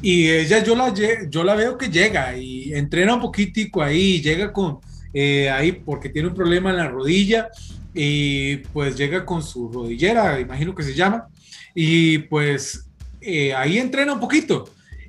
[0.00, 0.92] y ella yo la,
[1.28, 4.80] yo la veo que llega y entrena un poquitico ahí, llega con
[5.14, 7.48] eh, ahí porque tiene un problema en la rodilla
[7.94, 11.26] y pues llega con su rodillera, imagino que se llama,
[11.74, 12.86] y pues
[13.22, 14.68] eh, ahí entrena un poquito.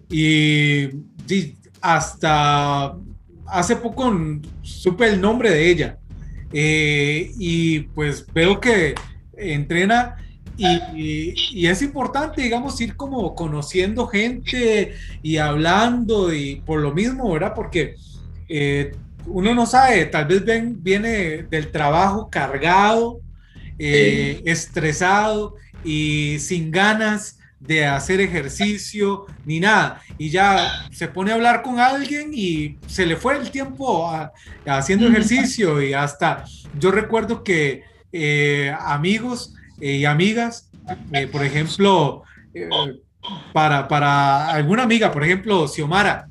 [0.10, 0.90] Y,
[1.82, 2.96] hasta
[3.48, 4.14] hace poco
[4.62, 5.98] supe el nombre de ella.
[6.54, 8.96] Eh, y pues veo que
[9.36, 10.16] entrena
[10.56, 17.54] y, es importante, digamos, ir como conociendo gente y hablando y por lo mismo, ¿verdad?
[17.56, 17.96] Porque
[18.48, 18.96] eh,
[19.26, 23.20] uno no sabe, tal vez ven, viene del trabajo cargado,
[23.80, 30.02] eh, estresado y sin ganas de hacer ejercicio ni nada.
[30.18, 34.12] Y ya se pone a hablar con alguien y se le fue el tiempo
[34.66, 35.82] haciendo ejercicio.
[35.82, 36.44] Y hasta
[36.78, 40.70] yo recuerdo que eh, amigos eh, y amigas,
[41.14, 42.24] eh, por ejemplo,
[42.54, 42.70] eh,
[43.54, 46.28] para, para alguna amiga, por ejemplo, Xiomara,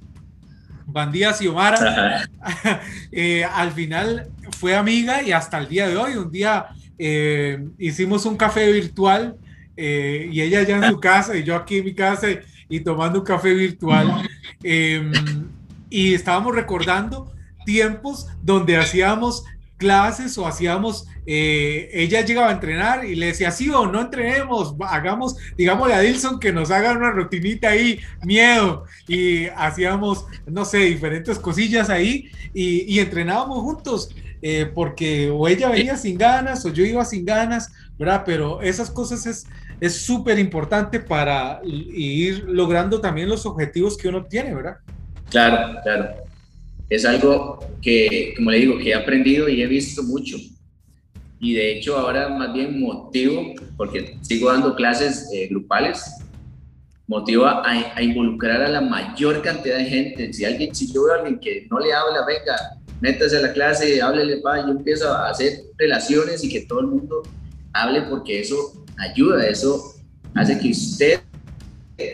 [0.87, 2.29] Bandía Xiomara,
[3.55, 6.66] al final fue amiga y hasta el día de hoy, un día
[7.79, 9.37] hicimos un café virtual
[9.77, 12.29] y ella ya en su casa y yo aquí en mi casa
[12.69, 14.29] y tomando un café virtual
[14.63, 15.13] em,
[15.91, 17.33] y estábamos recordando
[17.65, 19.45] tiempos donde hacíamos
[19.83, 24.77] clases o hacíamos, eh, ella llegaba a entrenar y le decía, sí o no entrenemos,
[24.87, 30.79] hagamos, digamos a Dilson que nos haga una rutinita ahí, miedo, y hacíamos, no sé,
[30.79, 34.15] diferentes cosillas ahí y, entrenábamos juntos.
[34.41, 38.23] eh, porque o ella venía sin ganas o yo iba sin ganas, ¿verdad?
[38.27, 39.47] Pero esas cosas es
[39.83, 44.77] es súper importante para ir logrando también los objetivos que uno tiene, ¿verdad?
[45.29, 46.09] Claro, claro.
[46.88, 50.37] Es algo que, como le digo, que he aprendido y he visto mucho.
[51.41, 56.15] Y de hecho ahora más bien motivo, porque sigo dando clases eh, grupales,
[57.09, 60.33] motiva a, a, involucrar a la mayor cantidad de gente.
[60.33, 62.55] Si alguien, si yo veo a alguien que no le habla, venga,
[63.01, 66.87] métase a la clase, háblele, pa, yo empiezo a hacer relaciones y que todo el
[66.87, 67.25] mundo
[67.73, 69.95] hable porque eso ayuda, eso
[70.35, 71.21] hace que usted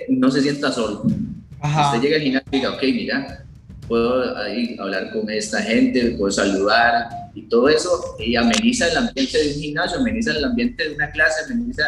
[0.08, 1.02] no se sienta solo.
[1.02, 3.44] Usted llega al gimnasio y diga, ok, mira,
[3.86, 4.36] puedo
[4.80, 9.60] hablar con esta gente, puedo saludar y todo eso, y ameniza el ambiente de un
[9.60, 11.82] gimnasio, ameniza el ambiente de una clase, ameniza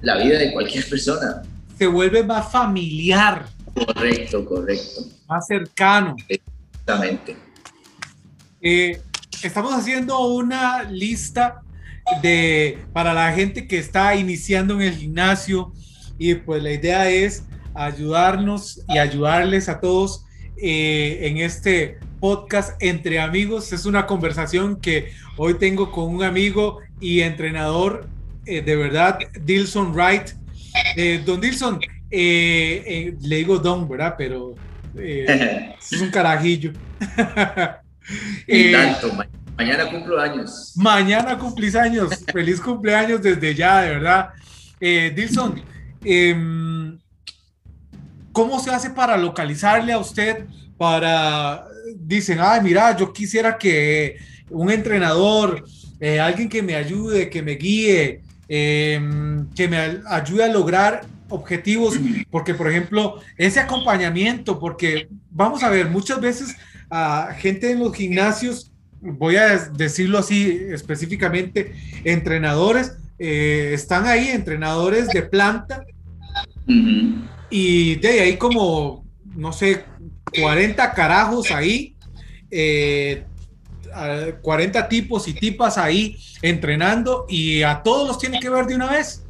[0.00, 1.42] la vida de cualquier persona.
[1.78, 3.46] Se vuelve más familiar.
[3.74, 5.02] Correcto, correcto.
[5.28, 6.16] Más cercano.
[6.28, 7.36] Exactamente.
[8.60, 9.00] Eh,
[9.42, 11.62] estamos haciendo una lista
[12.22, 15.72] de, para la gente que está iniciando en el gimnasio
[16.18, 20.24] y pues la idea es ayudarnos y ayudarles a todos
[20.56, 23.72] eh, en este podcast entre amigos.
[23.72, 28.08] Es una conversación que hoy tengo con un amigo y entrenador
[28.46, 30.30] eh, de verdad, Dilson Wright.
[30.96, 34.14] Eh, don Dilson, le digo Don, ¿verdad?
[34.16, 34.54] Pero
[34.94, 36.72] es un carajillo.
[38.72, 39.24] tanto,
[39.56, 40.72] Mañana cumplo años.
[40.76, 42.24] Mañana cumplís años.
[42.32, 44.30] Feliz cumpleaños desde ya, de verdad.
[44.80, 45.62] Eh, Dilson,
[46.04, 46.98] em,
[48.32, 50.46] ¿cómo se hace para localizarle a usted?
[50.76, 51.64] Para,
[51.96, 54.16] dicen, ay, mira, yo quisiera que
[54.50, 55.64] un entrenador,
[56.00, 61.98] eh, alguien que me ayude, que me guíe, em, que me ayude a lograr objetivos,
[62.30, 66.56] porque por ejemplo, ese acompañamiento, porque vamos a ver, muchas veces
[66.90, 68.71] a gente en los gimnasios
[69.02, 75.84] voy a decirlo así específicamente, entrenadores, eh, están ahí, entrenadores de planta,
[77.50, 79.84] y de ahí como, no sé,
[80.40, 81.96] 40 carajos ahí,
[82.48, 88.76] 40 eh, tipos y tipas ahí entrenando, y a todos los tiene que ver de
[88.76, 89.24] una vez.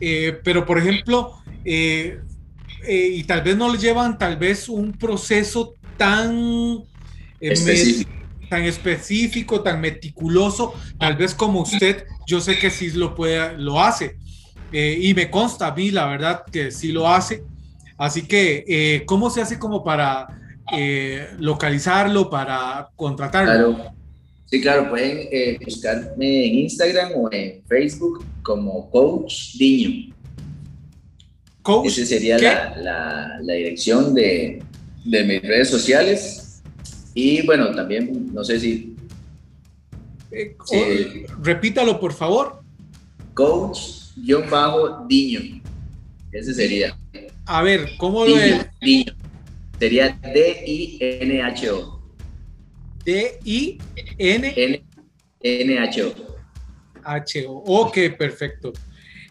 [0.00, 6.78] Eh, pero, por ejemplo, y tal vez no le llevan tal vez un proceso tan
[7.38, 8.19] específico
[8.50, 13.80] tan específico, tan meticuloso, tal vez como usted, yo sé que sí lo puede, lo
[13.80, 14.16] hace.
[14.72, 17.44] Eh, y me consta a mí, la verdad, que sí lo hace.
[17.96, 20.26] Así que, eh, ¿cómo se hace como para
[20.76, 23.76] eh, localizarlo, para contratarlo?
[23.76, 23.94] Claro.
[24.46, 25.28] Sí, claro, pueden
[25.64, 30.12] buscarme en Instagram o en Facebook como Coach Diño.
[31.62, 31.86] Coach.
[31.86, 34.60] Esa sería la, la, la, dirección de,
[35.04, 36.49] de mis redes sociales
[37.14, 38.96] y bueno, también, no sé si...
[40.30, 42.60] Eh, repítalo, por favor.
[43.34, 44.40] Coach-Diño.
[46.30, 46.96] Ese sería.
[47.46, 48.66] A ver, ¿cómo lo es?
[48.80, 49.12] Diño.
[49.78, 52.00] Sería D-I-N-H-O.
[53.04, 54.84] D-I-N...
[55.42, 56.12] N-H-O.
[57.02, 57.52] H-O.
[57.66, 58.72] Ok, perfecto.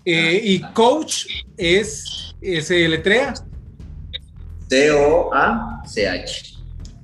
[0.03, 3.33] Eh, y coach es, se letrea.
[4.69, 6.58] C-O-A-C-H.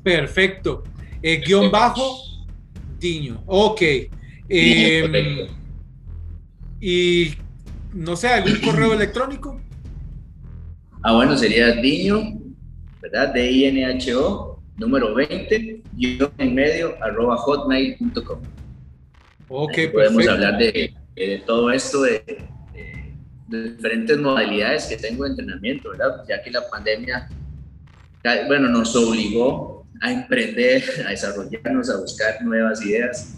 [0.06, 0.84] Perfecto.
[1.20, 2.46] Eh, guion bajo,
[3.00, 3.42] Diño.
[3.48, 3.82] Ok.
[4.48, 5.48] Em,
[6.80, 7.34] y
[7.92, 9.60] no sé, algún correo electrónico.
[11.02, 12.40] Ah, bueno, sería Diño,
[13.02, 13.34] ¿verdad?
[13.34, 18.42] D-I-N-H-O, número 20, guion en medio, arroba hotmail.com.
[19.48, 20.94] Ok, Podemos hablar de,
[21.48, 22.24] todo esto, de,
[23.48, 26.24] de, diferentes modalidades que tengo de entrenamiento, ¿verdad?
[26.30, 27.28] Ya que la pandemia,
[28.48, 33.36] bueno, nos obligó a emprender, a desarrollarnos, a buscar nuevas ideas.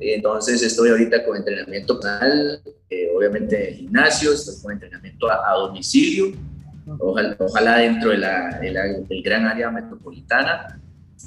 [0.00, 6.32] Entonces estoy ahorita con entrenamiento canal, eh, obviamente en gimnasio, estoy con entrenamiento a, domicilio,
[7.00, 10.80] ojalá, ojalá dentro de la, del gran área metropolitana.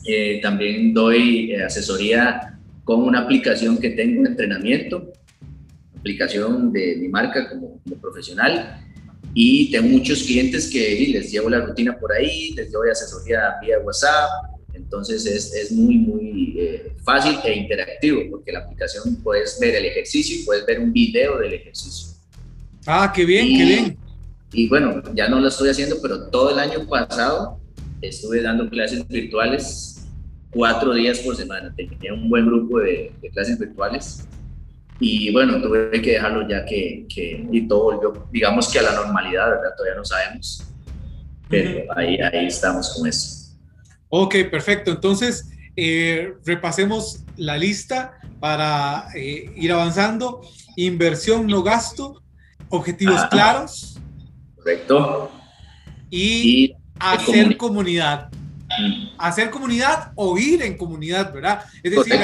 [0.06, 5.12] Eh, también doy eh, asesoría con una aplicación que tengo de entrenamiento,
[5.98, 8.82] aplicación de mi marca como, como profesional.
[9.34, 13.80] Y tengo muchos clientes que les llevo la rutina por ahí, les doy asesoría vía
[13.80, 14.30] WhatsApp,
[14.74, 19.86] entonces es, es muy, muy eh, fácil e interactivo porque la aplicación puedes ver el
[19.86, 22.10] ejercicio y puedes ver un video del ejercicio.
[22.86, 23.98] Ah, qué bien, qué bien.
[24.54, 27.60] Y bueno, ya no lo estoy haciendo, pero todo el año pasado
[28.02, 30.08] estuve dando clases virtuales
[30.52, 31.74] cuatro días por semana.
[31.76, 34.28] Tenía un buen grupo de, clases virtuales
[35.02, 38.94] y bueno, tuve que dejarlo ya que, que, y todo volvió, digamos que a la
[38.94, 39.76] normalidad, ¿verdad?
[39.76, 40.64] Todavía no sabemos,
[41.50, 43.58] pero ahí, ahí estamos con eso.
[44.10, 44.92] Ok, perfecto.
[44.92, 50.42] Entonces, eh, repasemos la lista para eh, ir avanzando.
[50.76, 52.22] Inversión, no gasto.
[52.70, 54.00] Objetivos claros.
[54.56, 55.32] Correcto.
[56.10, 58.31] Y, hacer comunidad.
[59.18, 61.64] Hacer comunidad o ir en comunidad, ¿verdad?
[61.84, 62.20] Es decir,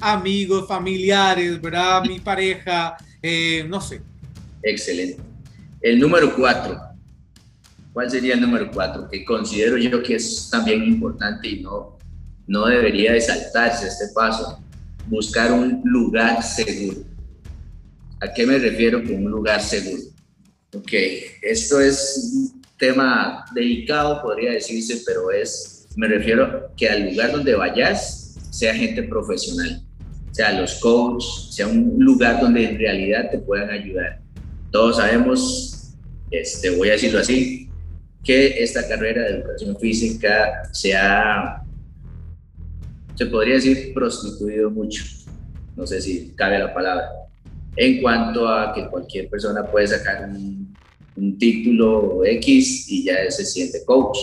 [0.00, 2.02] amigos, familiares, ¿verdad?
[2.04, 4.02] Mi pareja, eh, no sé.
[4.62, 5.20] Excelente.
[5.80, 6.80] El número cuatro.
[7.92, 9.08] ¿Cuál sería el número cuatro?
[9.10, 11.98] Que considero yo que es también importante y no,
[12.46, 14.58] no debería de saltarse este paso.
[15.06, 16.98] Buscar un lugar seguro.
[18.20, 20.02] ¿A qué me refiero con un lugar seguro?
[20.74, 20.92] Ok,
[21.42, 27.54] esto es un tema delicado, podría decirse, pero es, me refiero que al lugar donde
[27.54, 29.82] vayas sea gente profesional,
[30.30, 34.20] sea los coaches, sea un lugar donde en realidad te puedan ayudar.
[34.70, 35.94] Todos sabemos,
[36.30, 37.68] este, voy a decirlo así,
[38.24, 41.62] que esta carrera de educación física se ha,
[43.14, 45.04] se podría decir, prostituido mucho.
[45.76, 47.08] No sé si cabe la palabra
[47.76, 50.62] en cuanto a que cualquier persona puede sacar un,
[51.38, 54.18] título X y ya se siente coach.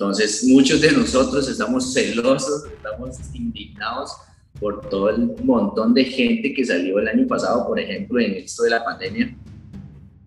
[0.00, 4.10] Entonces, muchos de nosotros estamos celosos, estamos indignados
[4.58, 8.62] por todo el montón de gente que salió el año pasado, por ejemplo, en esto
[8.62, 9.36] de la pandemia,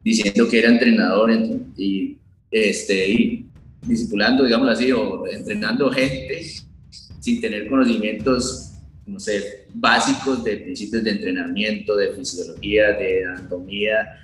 [0.03, 1.32] diciendo que era entrenador
[1.76, 2.19] y,
[2.51, 3.47] este, y
[3.82, 6.43] discipulando, digamos así, o entrenando gente
[7.19, 8.74] sin tener conocimientos
[9.07, 14.19] no sé, básicos de principios de entrenamiento, de fisiología, de anatomía,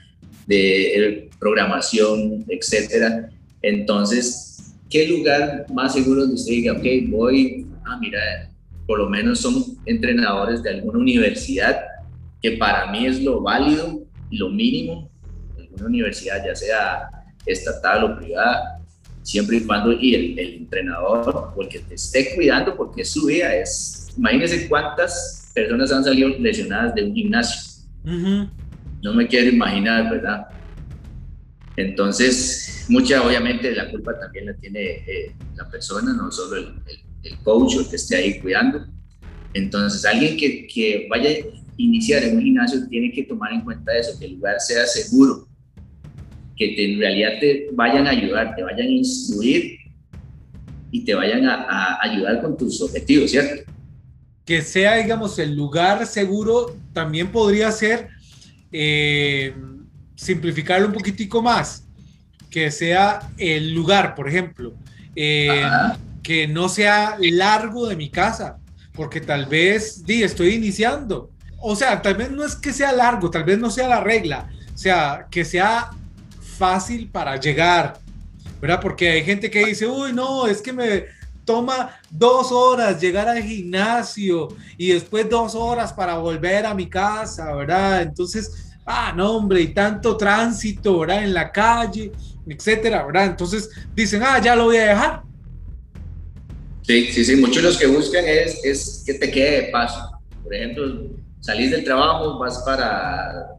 [0.46, 3.32] de programación, etcétera.
[3.64, 4.49] Entonces,
[4.90, 8.20] ¿qué lugar más seguro donde usted diga, ok, voy, ah, mira,
[8.86, 11.80] por lo menos son entrenadores de alguna universidad,
[12.42, 15.10] que para mí es lo válido y lo mínimo,
[15.58, 17.10] alguna universidad, ya sea
[17.46, 18.82] estatal o privada,
[19.22, 24.00] siempre y cuando y el, el entrenador, porque te esté cuidando, porque su vida es
[24.20, 27.62] imagínense cuántas personas han salido lesionadas de un gimnasio.
[29.02, 30.48] No me quiero imaginar, ¿verdad?
[31.78, 37.76] Entonces, mucha, obviamente, la culpa también la tiene eh, la persona, no solo el, coach
[37.78, 38.86] o el que esté ahí cuidando.
[39.54, 41.34] Entonces, alguien que, vaya a
[41.78, 45.48] iniciar en un gimnasio tiene que tomar en cuenta eso, que el lugar sea seguro,
[46.58, 49.78] que en realidad te vayan a ayudar, te vayan a instruir
[50.92, 53.70] y te vayan a, a ayudar con tus objetivos, ¿cierto?
[54.50, 58.10] que sea, digamos, el lugar seguro, también podría ser
[58.72, 59.54] eh,
[60.16, 61.88] simplificarlo un poquitico más,
[62.50, 64.74] que sea el lugar, por ejemplo,
[65.16, 65.64] eh,
[66.24, 68.58] que no sea largo de mi casa,
[68.94, 71.32] porque tal vez, di, estoy iniciando.
[71.62, 74.50] O sea, tal vez no es que sea largo, tal vez no sea la regla,
[74.74, 75.90] o sea, que sea
[76.58, 78.00] fácil para llegar,
[78.62, 78.80] ¿verdad?
[78.82, 81.06] Porque hay gente que dice, uy, no, es que me,
[81.50, 87.52] toma dos horas llegar al gimnasio y después dos horas para volver a mi casa,
[87.56, 88.04] ¿verdad?
[88.04, 91.24] Entonces, ah, no, hombre, y tanto tránsito, ¿verdad?
[91.24, 92.12] En la calle,
[92.48, 93.26] etcétera, ¿verdad?
[93.26, 95.24] Entonces dicen, ah, ya lo voy a dejar.
[96.84, 100.12] Sí, sí, sí, muchos los que buscan es, es que te quede de paso.
[100.44, 101.08] Por ejemplo,
[101.40, 103.58] salís del trabajo, vas para,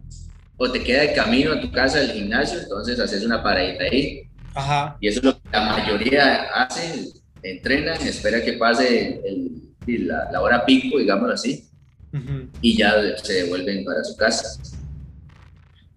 [0.57, 4.23] o te queda de camino a tu casa del gimnasio, entonces haces una paradita ahí.
[4.55, 4.97] Ajá.
[5.01, 7.13] Y eso es lo que la mayoría hace,
[7.43, 11.69] entrenan, espera que pase el, la, hora pico, digámoslo así,
[12.61, 14.61] y ya se devuelven para su casa.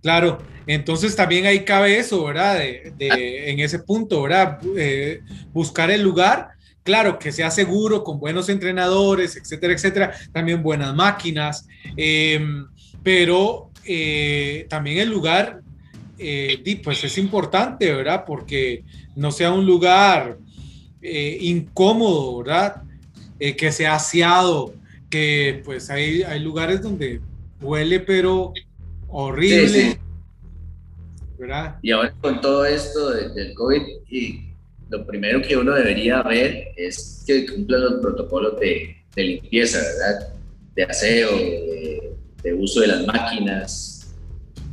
[0.01, 2.57] Claro, entonces también ahí cabe eso, ¿verdad?
[2.57, 4.59] De, en ese punto, ¿verdad?
[4.77, 6.49] Eh, buscar el lugar,
[6.83, 12.67] claro, que sea seguro, con buenos entrenadores, etcétera, etcétera, también buenas máquinas, em,
[13.03, 15.61] pero eh, también el lugar,
[16.17, 18.23] eh, pues es importante, ¿verdad?
[18.25, 18.83] Porque
[19.15, 20.37] no sea un lugar
[21.01, 22.81] incómodo, ¿verdad?
[23.37, 24.73] Que sea aseado,
[25.09, 27.19] que pues hay, hay lugares donde
[27.59, 28.53] huele pero
[29.09, 29.99] horrible.
[31.37, 31.77] ¿Verdad?
[31.81, 34.53] Y ahora con todo esto del COVID, y
[34.89, 40.33] lo primero que uno debería ver es que cumplan los protocolos de, de limpieza, ¿verdad?
[40.75, 41.31] De aseo,
[42.43, 44.13] de, uso de las máquinas.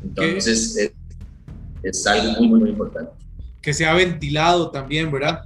[0.02, 0.92] Entonces es,
[1.82, 3.12] es, algo muy, muy, muy importante.
[3.62, 5.44] Que sea ventilado también, ¿verdad?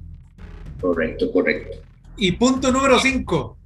[0.80, 1.78] Correcto, correcto.
[2.16, 3.58] Y punto número 5.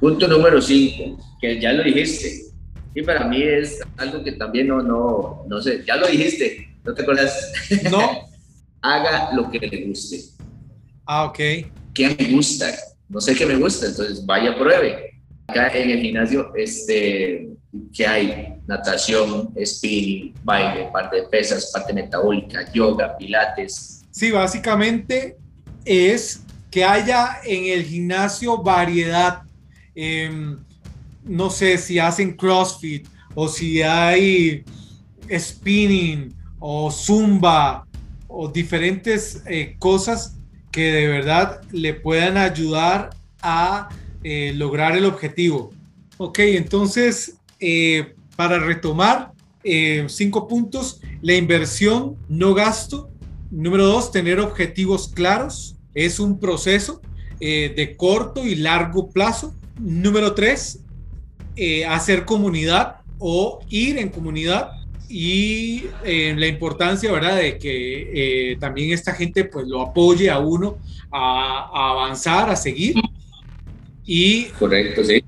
[0.00, 2.49] Punto número 5, que ya lo dijiste.
[2.94, 6.94] Y para mí es algo que también no, no, no sé, ya lo dijiste, ¿no
[6.94, 7.52] te acuerdas?
[7.90, 8.28] No.
[8.82, 10.20] Haga lo que le guste.
[11.04, 11.38] Ah, ok.
[11.92, 12.72] ¿Qué me gusta?
[13.08, 15.20] No sé qué me gusta, entonces vaya, pruebe.
[15.48, 17.48] Acá en el gimnasio, este,
[17.92, 24.02] que hay natación, spinning, baile, parte de pesas, parte metabólica, yoga, pilates.
[24.10, 25.36] Sí, básicamente
[25.84, 29.42] es que haya en el gimnasio variedad.
[29.94, 30.58] Em,
[31.24, 34.64] no sé si hacen CrossFit o si hay
[35.38, 37.86] spinning o zumba
[38.28, 40.36] o diferentes eh, cosas
[40.70, 43.10] que de verdad le puedan ayudar
[43.42, 43.88] a
[44.22, 45.72] eh, lograr el objetivo.
[46.16, 49.32] Ok, entonces, eh, para retomar,
[50.08, 53.10] cinco puntos, la inversión, no gasto.
[53.50, 55.76] Número dos, tener objetivos claros.
[55.92, 57.02] Es un proceso
[57.38, 59.54] de corto y largo plazo.
[59.78, 60.80] Número tres,
[61.88, 64.72] hacer comunidad o ir en comunidad
[65.10, 70.38] y eh, la importancia, ¿verdad?, de que eh, también esta gente pues lo apoye a
[70.38, 70.78] uno
[71.10, 72.94] a, avanzar, a seguir.
[74.06, 75.24] Y Correcto, sí.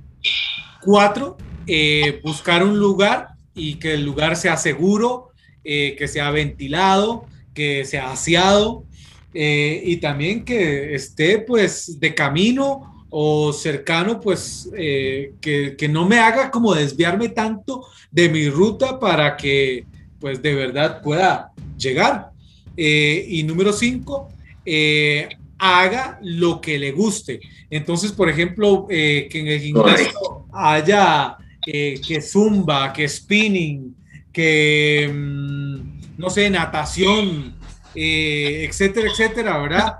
[0.80, 5.30] Cuatro, eh, buscar un lugar y que el lugar sea seguro,
[5.64, 8.84] que sea ventilado, que sea aseado
[9.32, 16.50] y también que esté pues de camino o cercano, pues eh, que, no me haga
[16.50, 19.84] como desviarme tanto de mi ruta para que
[20.18, 22.30] pues de verdad pueda llegar.
[22.74, 24.30] Eh, y número cinco,
[24.64, 27.40] eh, haga lo que le guste.
[27.68, 33.94] Entonces, por ejemplo, que en el gimnasio haya que zumba, que spinning,
[34.32, 37.56] que mm, no sé, natación,
[37.94, 39.96] etcétera, etcétera, ¿verdad?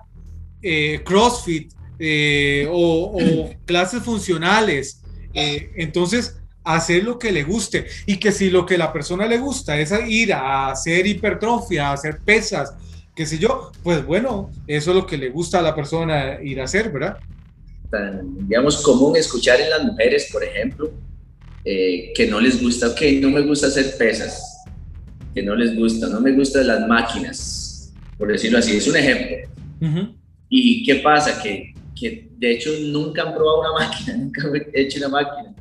[1.05, 1.73] CrossFit,
[2.05, 5.01] eh, o, clases funcionales.
[5.35, 9.39] Eh, entonces, hacer lo que le guste y que si lo que la persona le
[9.39, 12.75] gusta es ir a hacer hipertrofia, a hacer pesas,
[13.15, 16.61] qué sé yo, pues bueno, eso es lo que le gusta a la persona ir
[16.61, 17.19] a hacer, ¿verdad?
[17.91, 20.91] Tan, digamos, común escuchar en las mujeres, por ejemplo,
[21.65, 24.65] eh, que no les gusta, ok, no me gusta hacer pesas,
[25.33, 29.37] que no les gusta, no me gustan las máquinas, por decirlo así, es un ejemplo.
[30.49, 31.43] ¿Y qué pasa?
[31.43, 31.72] Que
[32.03, 35.55] que de hecho nunca han probado una máquina, nunca han hecho una máquina.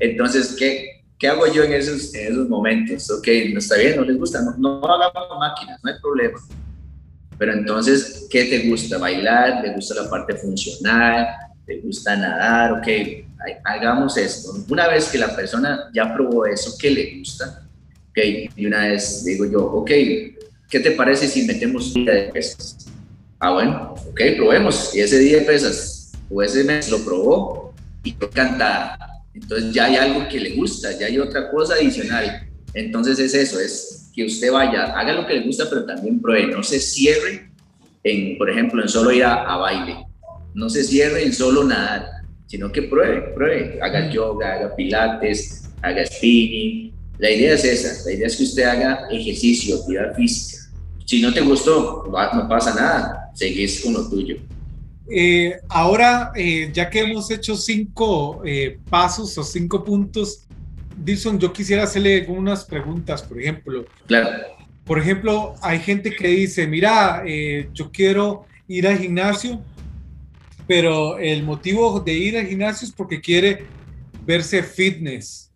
[0.00, 3.08] Entonces, ¿qué, qué hago yo en esos, en esos momentos?
[3.10, 6.38] Ok, no está bien, no les gusta, no, no hagamos máquinas, no hay problema.
[7.38, 8.98] Pero entonces, ¿qué te gusta?
[8.98, 9.62] ¿Bailar?
[9.62, 11.28] ¿Te gusta la parte funcional?
[11.64, 12.72] ¿Te gusta nadar?
[12.72, 12.88] Ok,
[13.64, 14.54] hagamos esto.
[14.68, 17.62] Una vez que la persona ya probó eso, ¿qué le gusta?
[18.10, 18.18] Ok,
[18.56, 19.90] y una vez digo yo, ok,
[20.68, 22.86] ¿qué te parece si metemos día de pesas?
[23.38, 24.94] Ah, bueno, ok, probemos.
[24.94, 28.98] Y ese día de pesas o ese mes lo probó y canta.
[29.34, 32.48] Entonces ya hay algo que le gusta, ya hay otra cosa adicional.
[32.72, 36.52] Entonces es eso, es que usted vaya, haga lo que le gusta, pero también pruebe.
[36.52, 37.50] No se cierre
[38.02, 39.96] en, por ejemplo, en solo ir a, baile.
[40.54, 42.06] No se cierre en solo nadar,
[42.46, 43.78] sino que pruebe, pruebe.
[43.82, 46.94] Haga yoga, haga pilates, haga spinning.
[47.18, 50.62] La idea es esa, la idea es que usted haga ejercicio, actividad física.
[51.04, 54.36] Si no te gustó, no pasa nada seguís con lo tuyo.
[55.08, 60.46] Eh, ahora, eh, ya que hemos hecho cinco eh, pasos o cinco puntos,
[60.96, 63.84] Dilson, yo quisiera hacerle algunas preguntas, por ejemplo.
[64.06, 64.28] Claro.
[64.84, 67.24] Por ejemplo, hay gente que dice, mira,
[67.74, 69.60] yo quiero ir al gimnasio,
[70.66, 73.66] pero el motivo de ir al gimnasio es porque quiere
[74.24, 75.50] verse fitness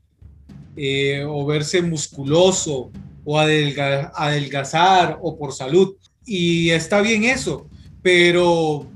[1.28, 2.91] o verse musculoso
[3.24, 5.95] o adelgazar o por salud.
[6.33, 7.68] Y está bien eso,
[8.03, 8.89] pero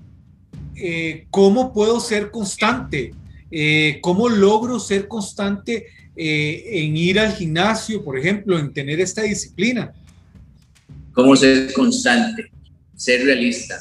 [0.77, 3.13] eh, ¿cómo puedo ser constante?
[3.51, 9.23] Eh, ¿Cómo logro ser constante eh, en ir al gimnasio, por ejemplo, en tener esta
[9.23, 9.93] disciplina?
[11.13, 12.53] ¿Cómo ser constante?
[12.95, 13.81] Ser realista.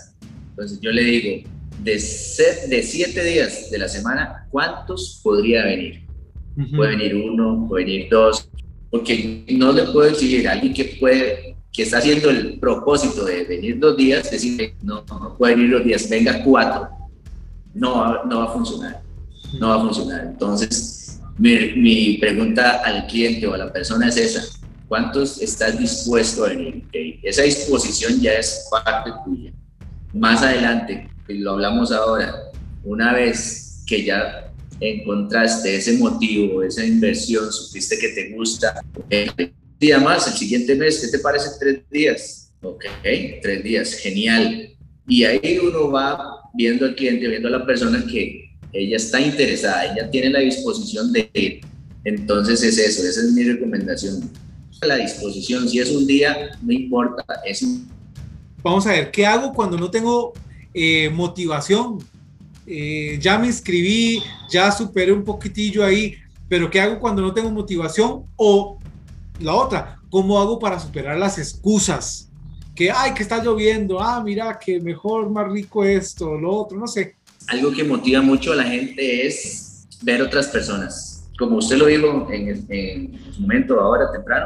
[0.49, 1.47] Entonces yo le digo,
[1.83, 6.01] de, de siete días de la semana, ¿cuántos podría venir?
[6.75, 8.49] Puede venir uno, puede venir dos,
[8.89, 13.45] porque no le puedo exigir a alguien que puede que está haciendo el propósito de
[13.45, 16.87] venir dos días, decir, no, no puede venir dos días, venga cuatro,
[17.73, 19.01] no, no va a funcionar,
[19.59, 20.25] no va a funcionar.
[20.27, 24.43] Entonces, mi, mi pregunta al cliente o a la persona es esa,
[24.87, 26.85] ¿cuántos estás dispuesto a venir?
[27.23, 29.51] Esa disposición ya es parte tuya.
[30.13, 32.35] Más adelante, lo hablamos ahora,
[32.83, 38.79] una vez que ya encontraste ese motivo, esa inversión, supiste que te gusta,
[39.83, 42.53] día más, el siguiente mes, ¿qué te parece tres días?
[42.61, 42.85] Ok,
[43.41, 44.69] tres días, genial.
[45.09, 46.17] Y ahí uno va
[46.53, 51.11] viendo al cliente, viendo a la persona que ella está interesada, ella tiene la disposición
[51.11, 51.61] de ir.
[52.05, 54.31] Entonces es eso, esa es mi recomendación.
[54.81, 57.65] La disposición, si es un día, no importa, es
[58.61, 60.31] Vamos a ver, ¿qué hago cuando no tengo
[60.73, 61.99] eh, motivación?
[62.65, 66.15] Eh, ya me inscribí, ya superé un poquitillo ahí,
[66.47, 68.23] pero ¿qué hago cuando no tengo motivación?
[68.37, 68.79] O
[69.39, 72.29] la otra, ¿cómo hago para superar las excusas?
[72.75, 76.87] Que, ay, que está lloviendo, ah, mira, que mejor, más rico esto, lo otro, no
[76.87, 77.15] sé.
[77.47, 81.29] Algo que motiva mucho a la gente es ver otras personas.
[81.37, 84.45] como usted lo dijo en, en su momento ahora temprano,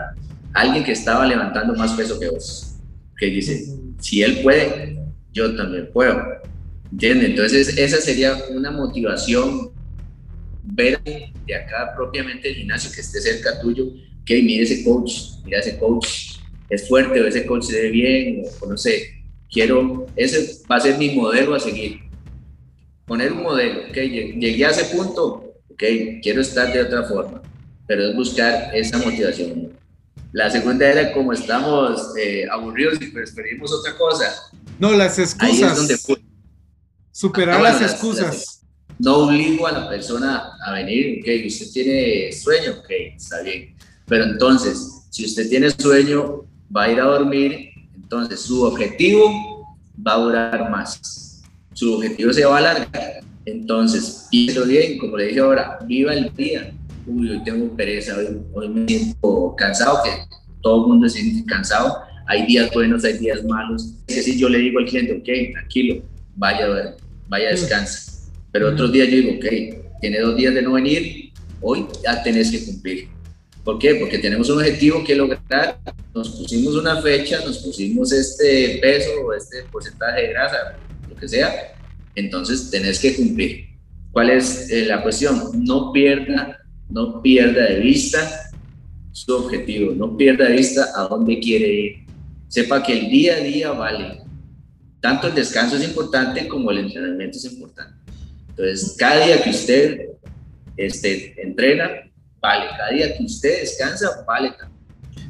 [0.54, 2.76] alguien que estaba levantando más peso que vos,
[3.18, 3.66] que dice,
[4.00, 5.00] si él puede,
[5.32, 6.20] yo también puedo.
[6.92, 7.30] ¿Entiendes?
[7.30, 9.72] Entonces, esa sería una motivación
[10.64, 13.86] ver de acá propiamente el gimnasio que esté cerca tuyo,
[14.28, 15.14] que mire ese coach,
[15.46, 16.38] mira ese coach,
[16.70, 20.82] es fuerte, o ese coach se ve bien, o, no sé, quiero, ese va a
[20.82, 22.02] ser mi modelo a seguir.
[23.06, 25.84] Poner un modelo, ok, llegué a ese punto, ok,
[26.22, 27.42] quiero estar de otra forma,
[27.88, 29.72] pero es buscar esa motivación.
[30.34, 34.52] La segunda era como estamos eh, aburridos y preferimos otra cosa.
[34.78, 35.50] No, las excusas.
[35.50, 35.98] Ahí es donde
[37.14, 38.62] Superar ah, las excusas.
[39.00, 43.77] no obligo a la persona a venir, ok, usted tiene sueño, ok, está bien.
[44.08, 46.46] Pero entonces, si usted tiene sueño,
[46.76, 49.68] va a ir a dormir, entonces su objetivo
[50.06, 51.44] va a durar más.
[51.74, 53.22] Su objetivo se va a alargar.
[53.46, 56.74] Entonces, pienso bien, como le dije ahora, viva el día.
[57.06, 58.18] Uy, hoy tengo pereza,
[58.54, 60.12] hoy, me siento cansado, que
[60.62, 61.98] todo el mundo se siente cansado.
[62.28, 63.94] Hay días buenos, hay días malos.
[64.08, 66.02] Es decir, yo le digo al cliente, ok, tranquilo,
[66.36, 66.98] vaya a ver,
[67.28, 68.14] vaya a descansar.
[68.52, 71.32] Pero otros días yo digo, ok, tiene dos días de no venir,
[71.62, 73.17] hoy ya tenés que cumplir.
[73.68, 73.96] ¿Por qué?
[73.96, 75.78] Porque tenemos un objetivo que lograr,
[76.16, 80.78] nos pusimos una fecha, nos pusimos este peso o este porcentaje de grasa,
[81.10, 81.76] lo que sea,
[82.16, 83.66] entonces tenés que cumplir.
[84.14, 85.66] ¿Cuál es eh, la cuestión?
[85.66, 88.52] No pierda, no pierda de vista
[89.12, 91.96] su objetivo, no pierda de vista a dónde quiere ir.
[92.48, 94.22] Sepa que el día a día vale,
[95.02, 97.96] tanto el descanso es importante como el entrenamiento es importante.
[98.48, 100.08] Entonces, cada día que usted
[100.78, 102.07] este, entrena,
[102.42, 102.66] vale.
[102.78, 104.54] Cada día que usted descansa, vale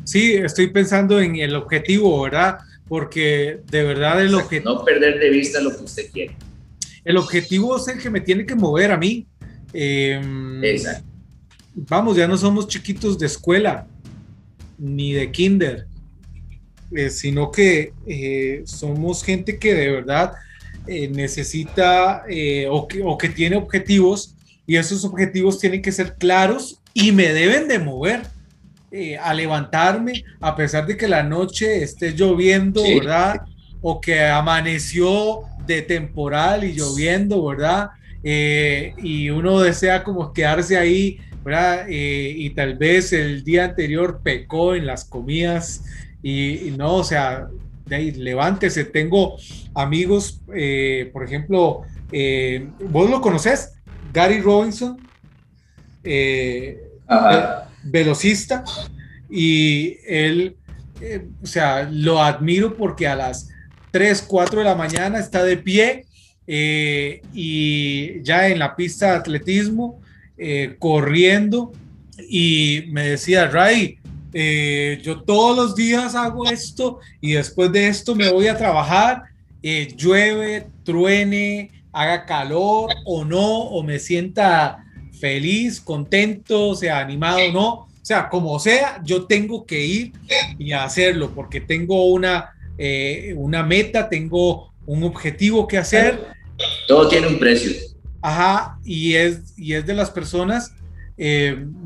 [0.03, 2.59] Sí, estoy pensando en el objetivo, ¿verdad?
[2.87, 4.75] Porque de verdad el objetivo...
[4.75, 6.35] No perder de vista lo que usted quiere.
[7.03, 9.27] El objetivo es el que me tiene que mover a mí.
[9.73, 11.05] Em, Exacto.
[11.73, 13.85] Vamos, ya no somos chiquitos de escuela,
[14.77, 15.87] ni de kinder
[16.91, 20.33] eh, sino que eh, somos gente que de verdad
[20.87, 22.23] eh, necesita
[22.69, 24.35] o que, o, que, tiene objetivos
[24.65, 28.21] y esos objetivos tienen que ser claros y me deben de mover
[29.21, 33.41] a levantarme a pesar de que la noche esté lloviendo, ¿verdad?
[33.81, 37.89] O que amaneció de temporal y lloviendo, ¿verdad?
[38.23, 41.85] y uno desea como quedarse ahí, ¿verdad?
[41.87, 45.83] y tal vez el día anterior pecó en las comidas
[46.21, 47.47] y, no, o sea,
[47.85, 48.83] de ahí, levántese.
[48.83, 49.37] Tengo
[49.73, 53.75] amigos, eh, por ejemplo, eh, vos lo conoces,
[54.13, 54.97] Gary Robinson,
[56.03, 56.86] eh,
[57.83, 58.63] velocista,
[59.29, 60.55] y él,
[61.41, 63.49] o sea, lo admiro porque a las
[63.91, 66.05] 3, 4 de la mañana está de pie
[67.33, 70.01] y ya en la pista de atletismo,
[70.79, 71.73] corriendo,
[72.29, 73.99] y me decía, Ray,
[74.33, 79.23] eh, yo todos los días hago esto y después de esto me voy a trabajar,
[79.63, 84.85] eh, llueve, truene, haga calor o no, o me sienta
[85.19, 90.13] feliz, contento, sea animado o no, o sea, como sea, yo tengo que ir
[90.57, 96.27] y hacerlo porque tengo una, eh, una meta, tengo un objetivo que hacer.
[96.87, 97.71] Todo tiene un precio.
[98.21, 100.73] Ajá, y es, y es de las personas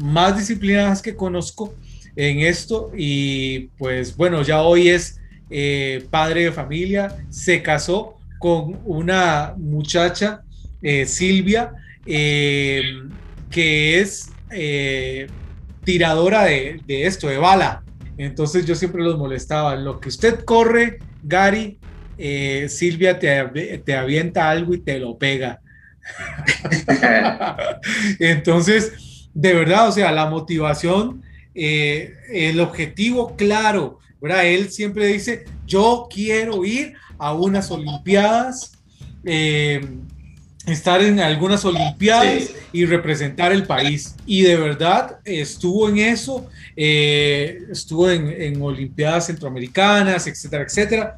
[0.02, 1.74] más disciplinadas que conozco
[2.16, 5.20] en esto y pues bueno, ya hoy es
[5.50, 10.44] eh, padre de familia, se casó con una muchacha,
[10.82, 11.74] eh, Silvia,
[12.06, 12.82] eh,
[13.50, 14.32] que es
[15.84, 17.84] tiradora de, esto, de bala.
[18.18, 19.76] Entonces yo siempre los molestaba.
[19.76, 21.80] Lo que usted corre, Gary,
[22.68, 25.62] Silvia te, te avienta algo y te lo pega.
[28.20, 31.24] Entonces, de verdad, o sea, la motivación
[31.54, 34.46] eh, el objetivo claro, ¿verdad?
[34.46, 38.80] Él siempre dice, yo quiero ir a unas Olimpiadas,
[39.26, 39.82] eh,
[40.68, 44.16] estar en algunas Olimpiadas y representar el país.
[44.26, 51.18] Y de verdad estuvo en eso, eh, estuvo en, en, Olimpiadas Centroamericanas, etcétera, etcétera.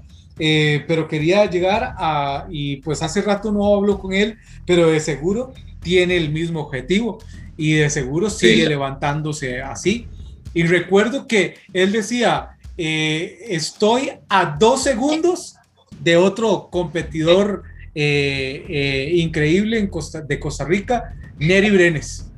[0.87, 5.53] pero quería llegar a, y pues hace rato no hablo con él, pero de seguro
[5.81, 7.19] tiene el mismo objetivo
[7.57, 10.07] y de seguro sigue levantándose así.
[10.53, 15.55] Y recuerdo que él decía, eh, estoy a dos segundos
[15.99, 17.63] de otro competidor
[17.95, 22.29] eh, eh, increíble en Costa, de Costa Rica, Neri Brenes.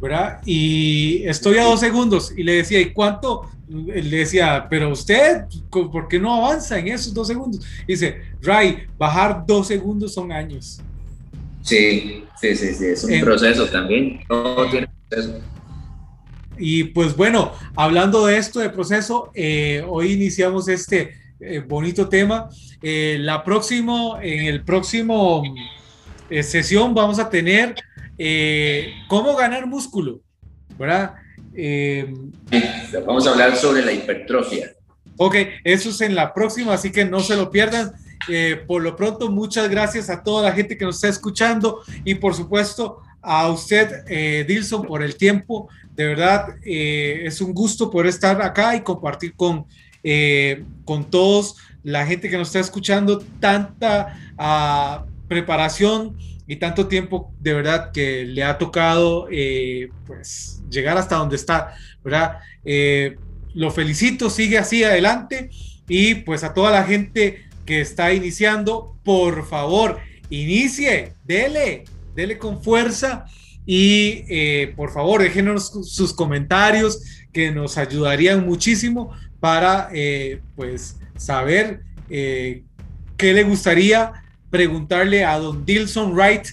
[0.00, 0.40] ¿verdad?
[0.46, 3.50] Y estoy a dos segundos y le decía, ¿y cuánto?
[3.68, 7.64] Le decía, pero usted, ¿por qué no avanza en esos dos segundos?
[7.86, 10.80] dice, Ray, bajar dos segundos son años.
[11.62, 14.20] Sí, sí, sí, sí, es un proceso también.
[14.26, 15.40] Todo tiene proceso.
[16.58, 22.48] Y pues bueno, hablando de esto de proceso, eh, hoy iniciamos este eh, bonito tema.
[22.82, 25.42] Eh, la próximo, en el próximo
[26.42, 27.74] sesión vamos a tener
[29.08, 30.20] cómo ganar músculo,
[30.78, 31.14] ¿verdad?
[33.04, 34.70] vamos a hablar sobre la hipertrofia.
[35.16, 35.34] Ok,
[35.64, 37.92] eso es en la próxima, así que no se lo pierdan.
[38.68, 42.34] por lo pronto, muchas gracias a toda la gente que nos está escuchando y por
[42.34, 45.68] supuesto a usted, Dilson, por el tiempo
[46.00, 49.66] de verdad, eh, es un gusto poder estar acá y compartir con,
[50.02, 57.32] eh, con todos la gente que nos está escuchando tanta ah, preparación y tanto tiempo
[57.40, 61.74] de verdad que le ha tocado eh, pues llegar hasta donde está,
[62.04, 62.38] ¿verdad?
[63.54, 65.50] lo felicito, sigue así adelante
[65.88, 69.98] y pues a toda la gente que está iniciando, por favor,
[70.28, 71.84] inicie, dele,
[72.14, 73.26] dele con fuerza
[73.66, 77.00] y eh, por favor, déjenos sus comentarios
[77.32, 82.62] que nos ayudarían muchísimo para eh, pues saber eh,
[83.16, 84.12] qué le gustaría
[84.50, 86.46] preguntarle a don Dilson Wright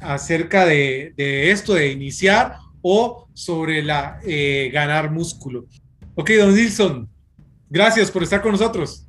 [0.00, 4.20] acerca de, esto de iniciar o sobre la
[4.70, 5.64] ganar músculo.
[6.14, 7.08] Ok, don Dilson,
[7.70, 9.06] gracias por estar con nosotros.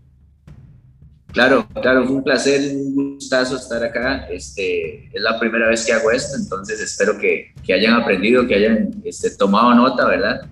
[1.33, 4.27] Claro, claro, fue un placer, un gustazo estar acá.
[4.29, 8.53] Este, es la primera vez que hago esto, entonces espero que, que hayan aprendido, que
[8.53, 10.47] hayan este, tomado nota, ¿verdad?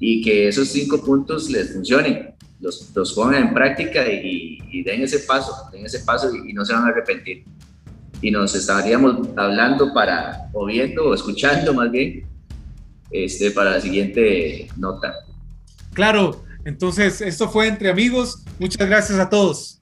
[0.00, 5.20] Y que esos cinco puntos les funcionen, los, los pongan en práctica y, den ese
[5.20, 7.44] paso, den ese paso y, no se van a arrepentir.
[8.20, 12.26] Y nos estaríamos hablando para, o viendo, o escuchando más bien,
[13.10, 15.14] este, para la siguiente nota.
[15.94, 18.44] Claro, entonces esto fue entre amigos.
[18.58, 19.77] Muchas gracias a todos.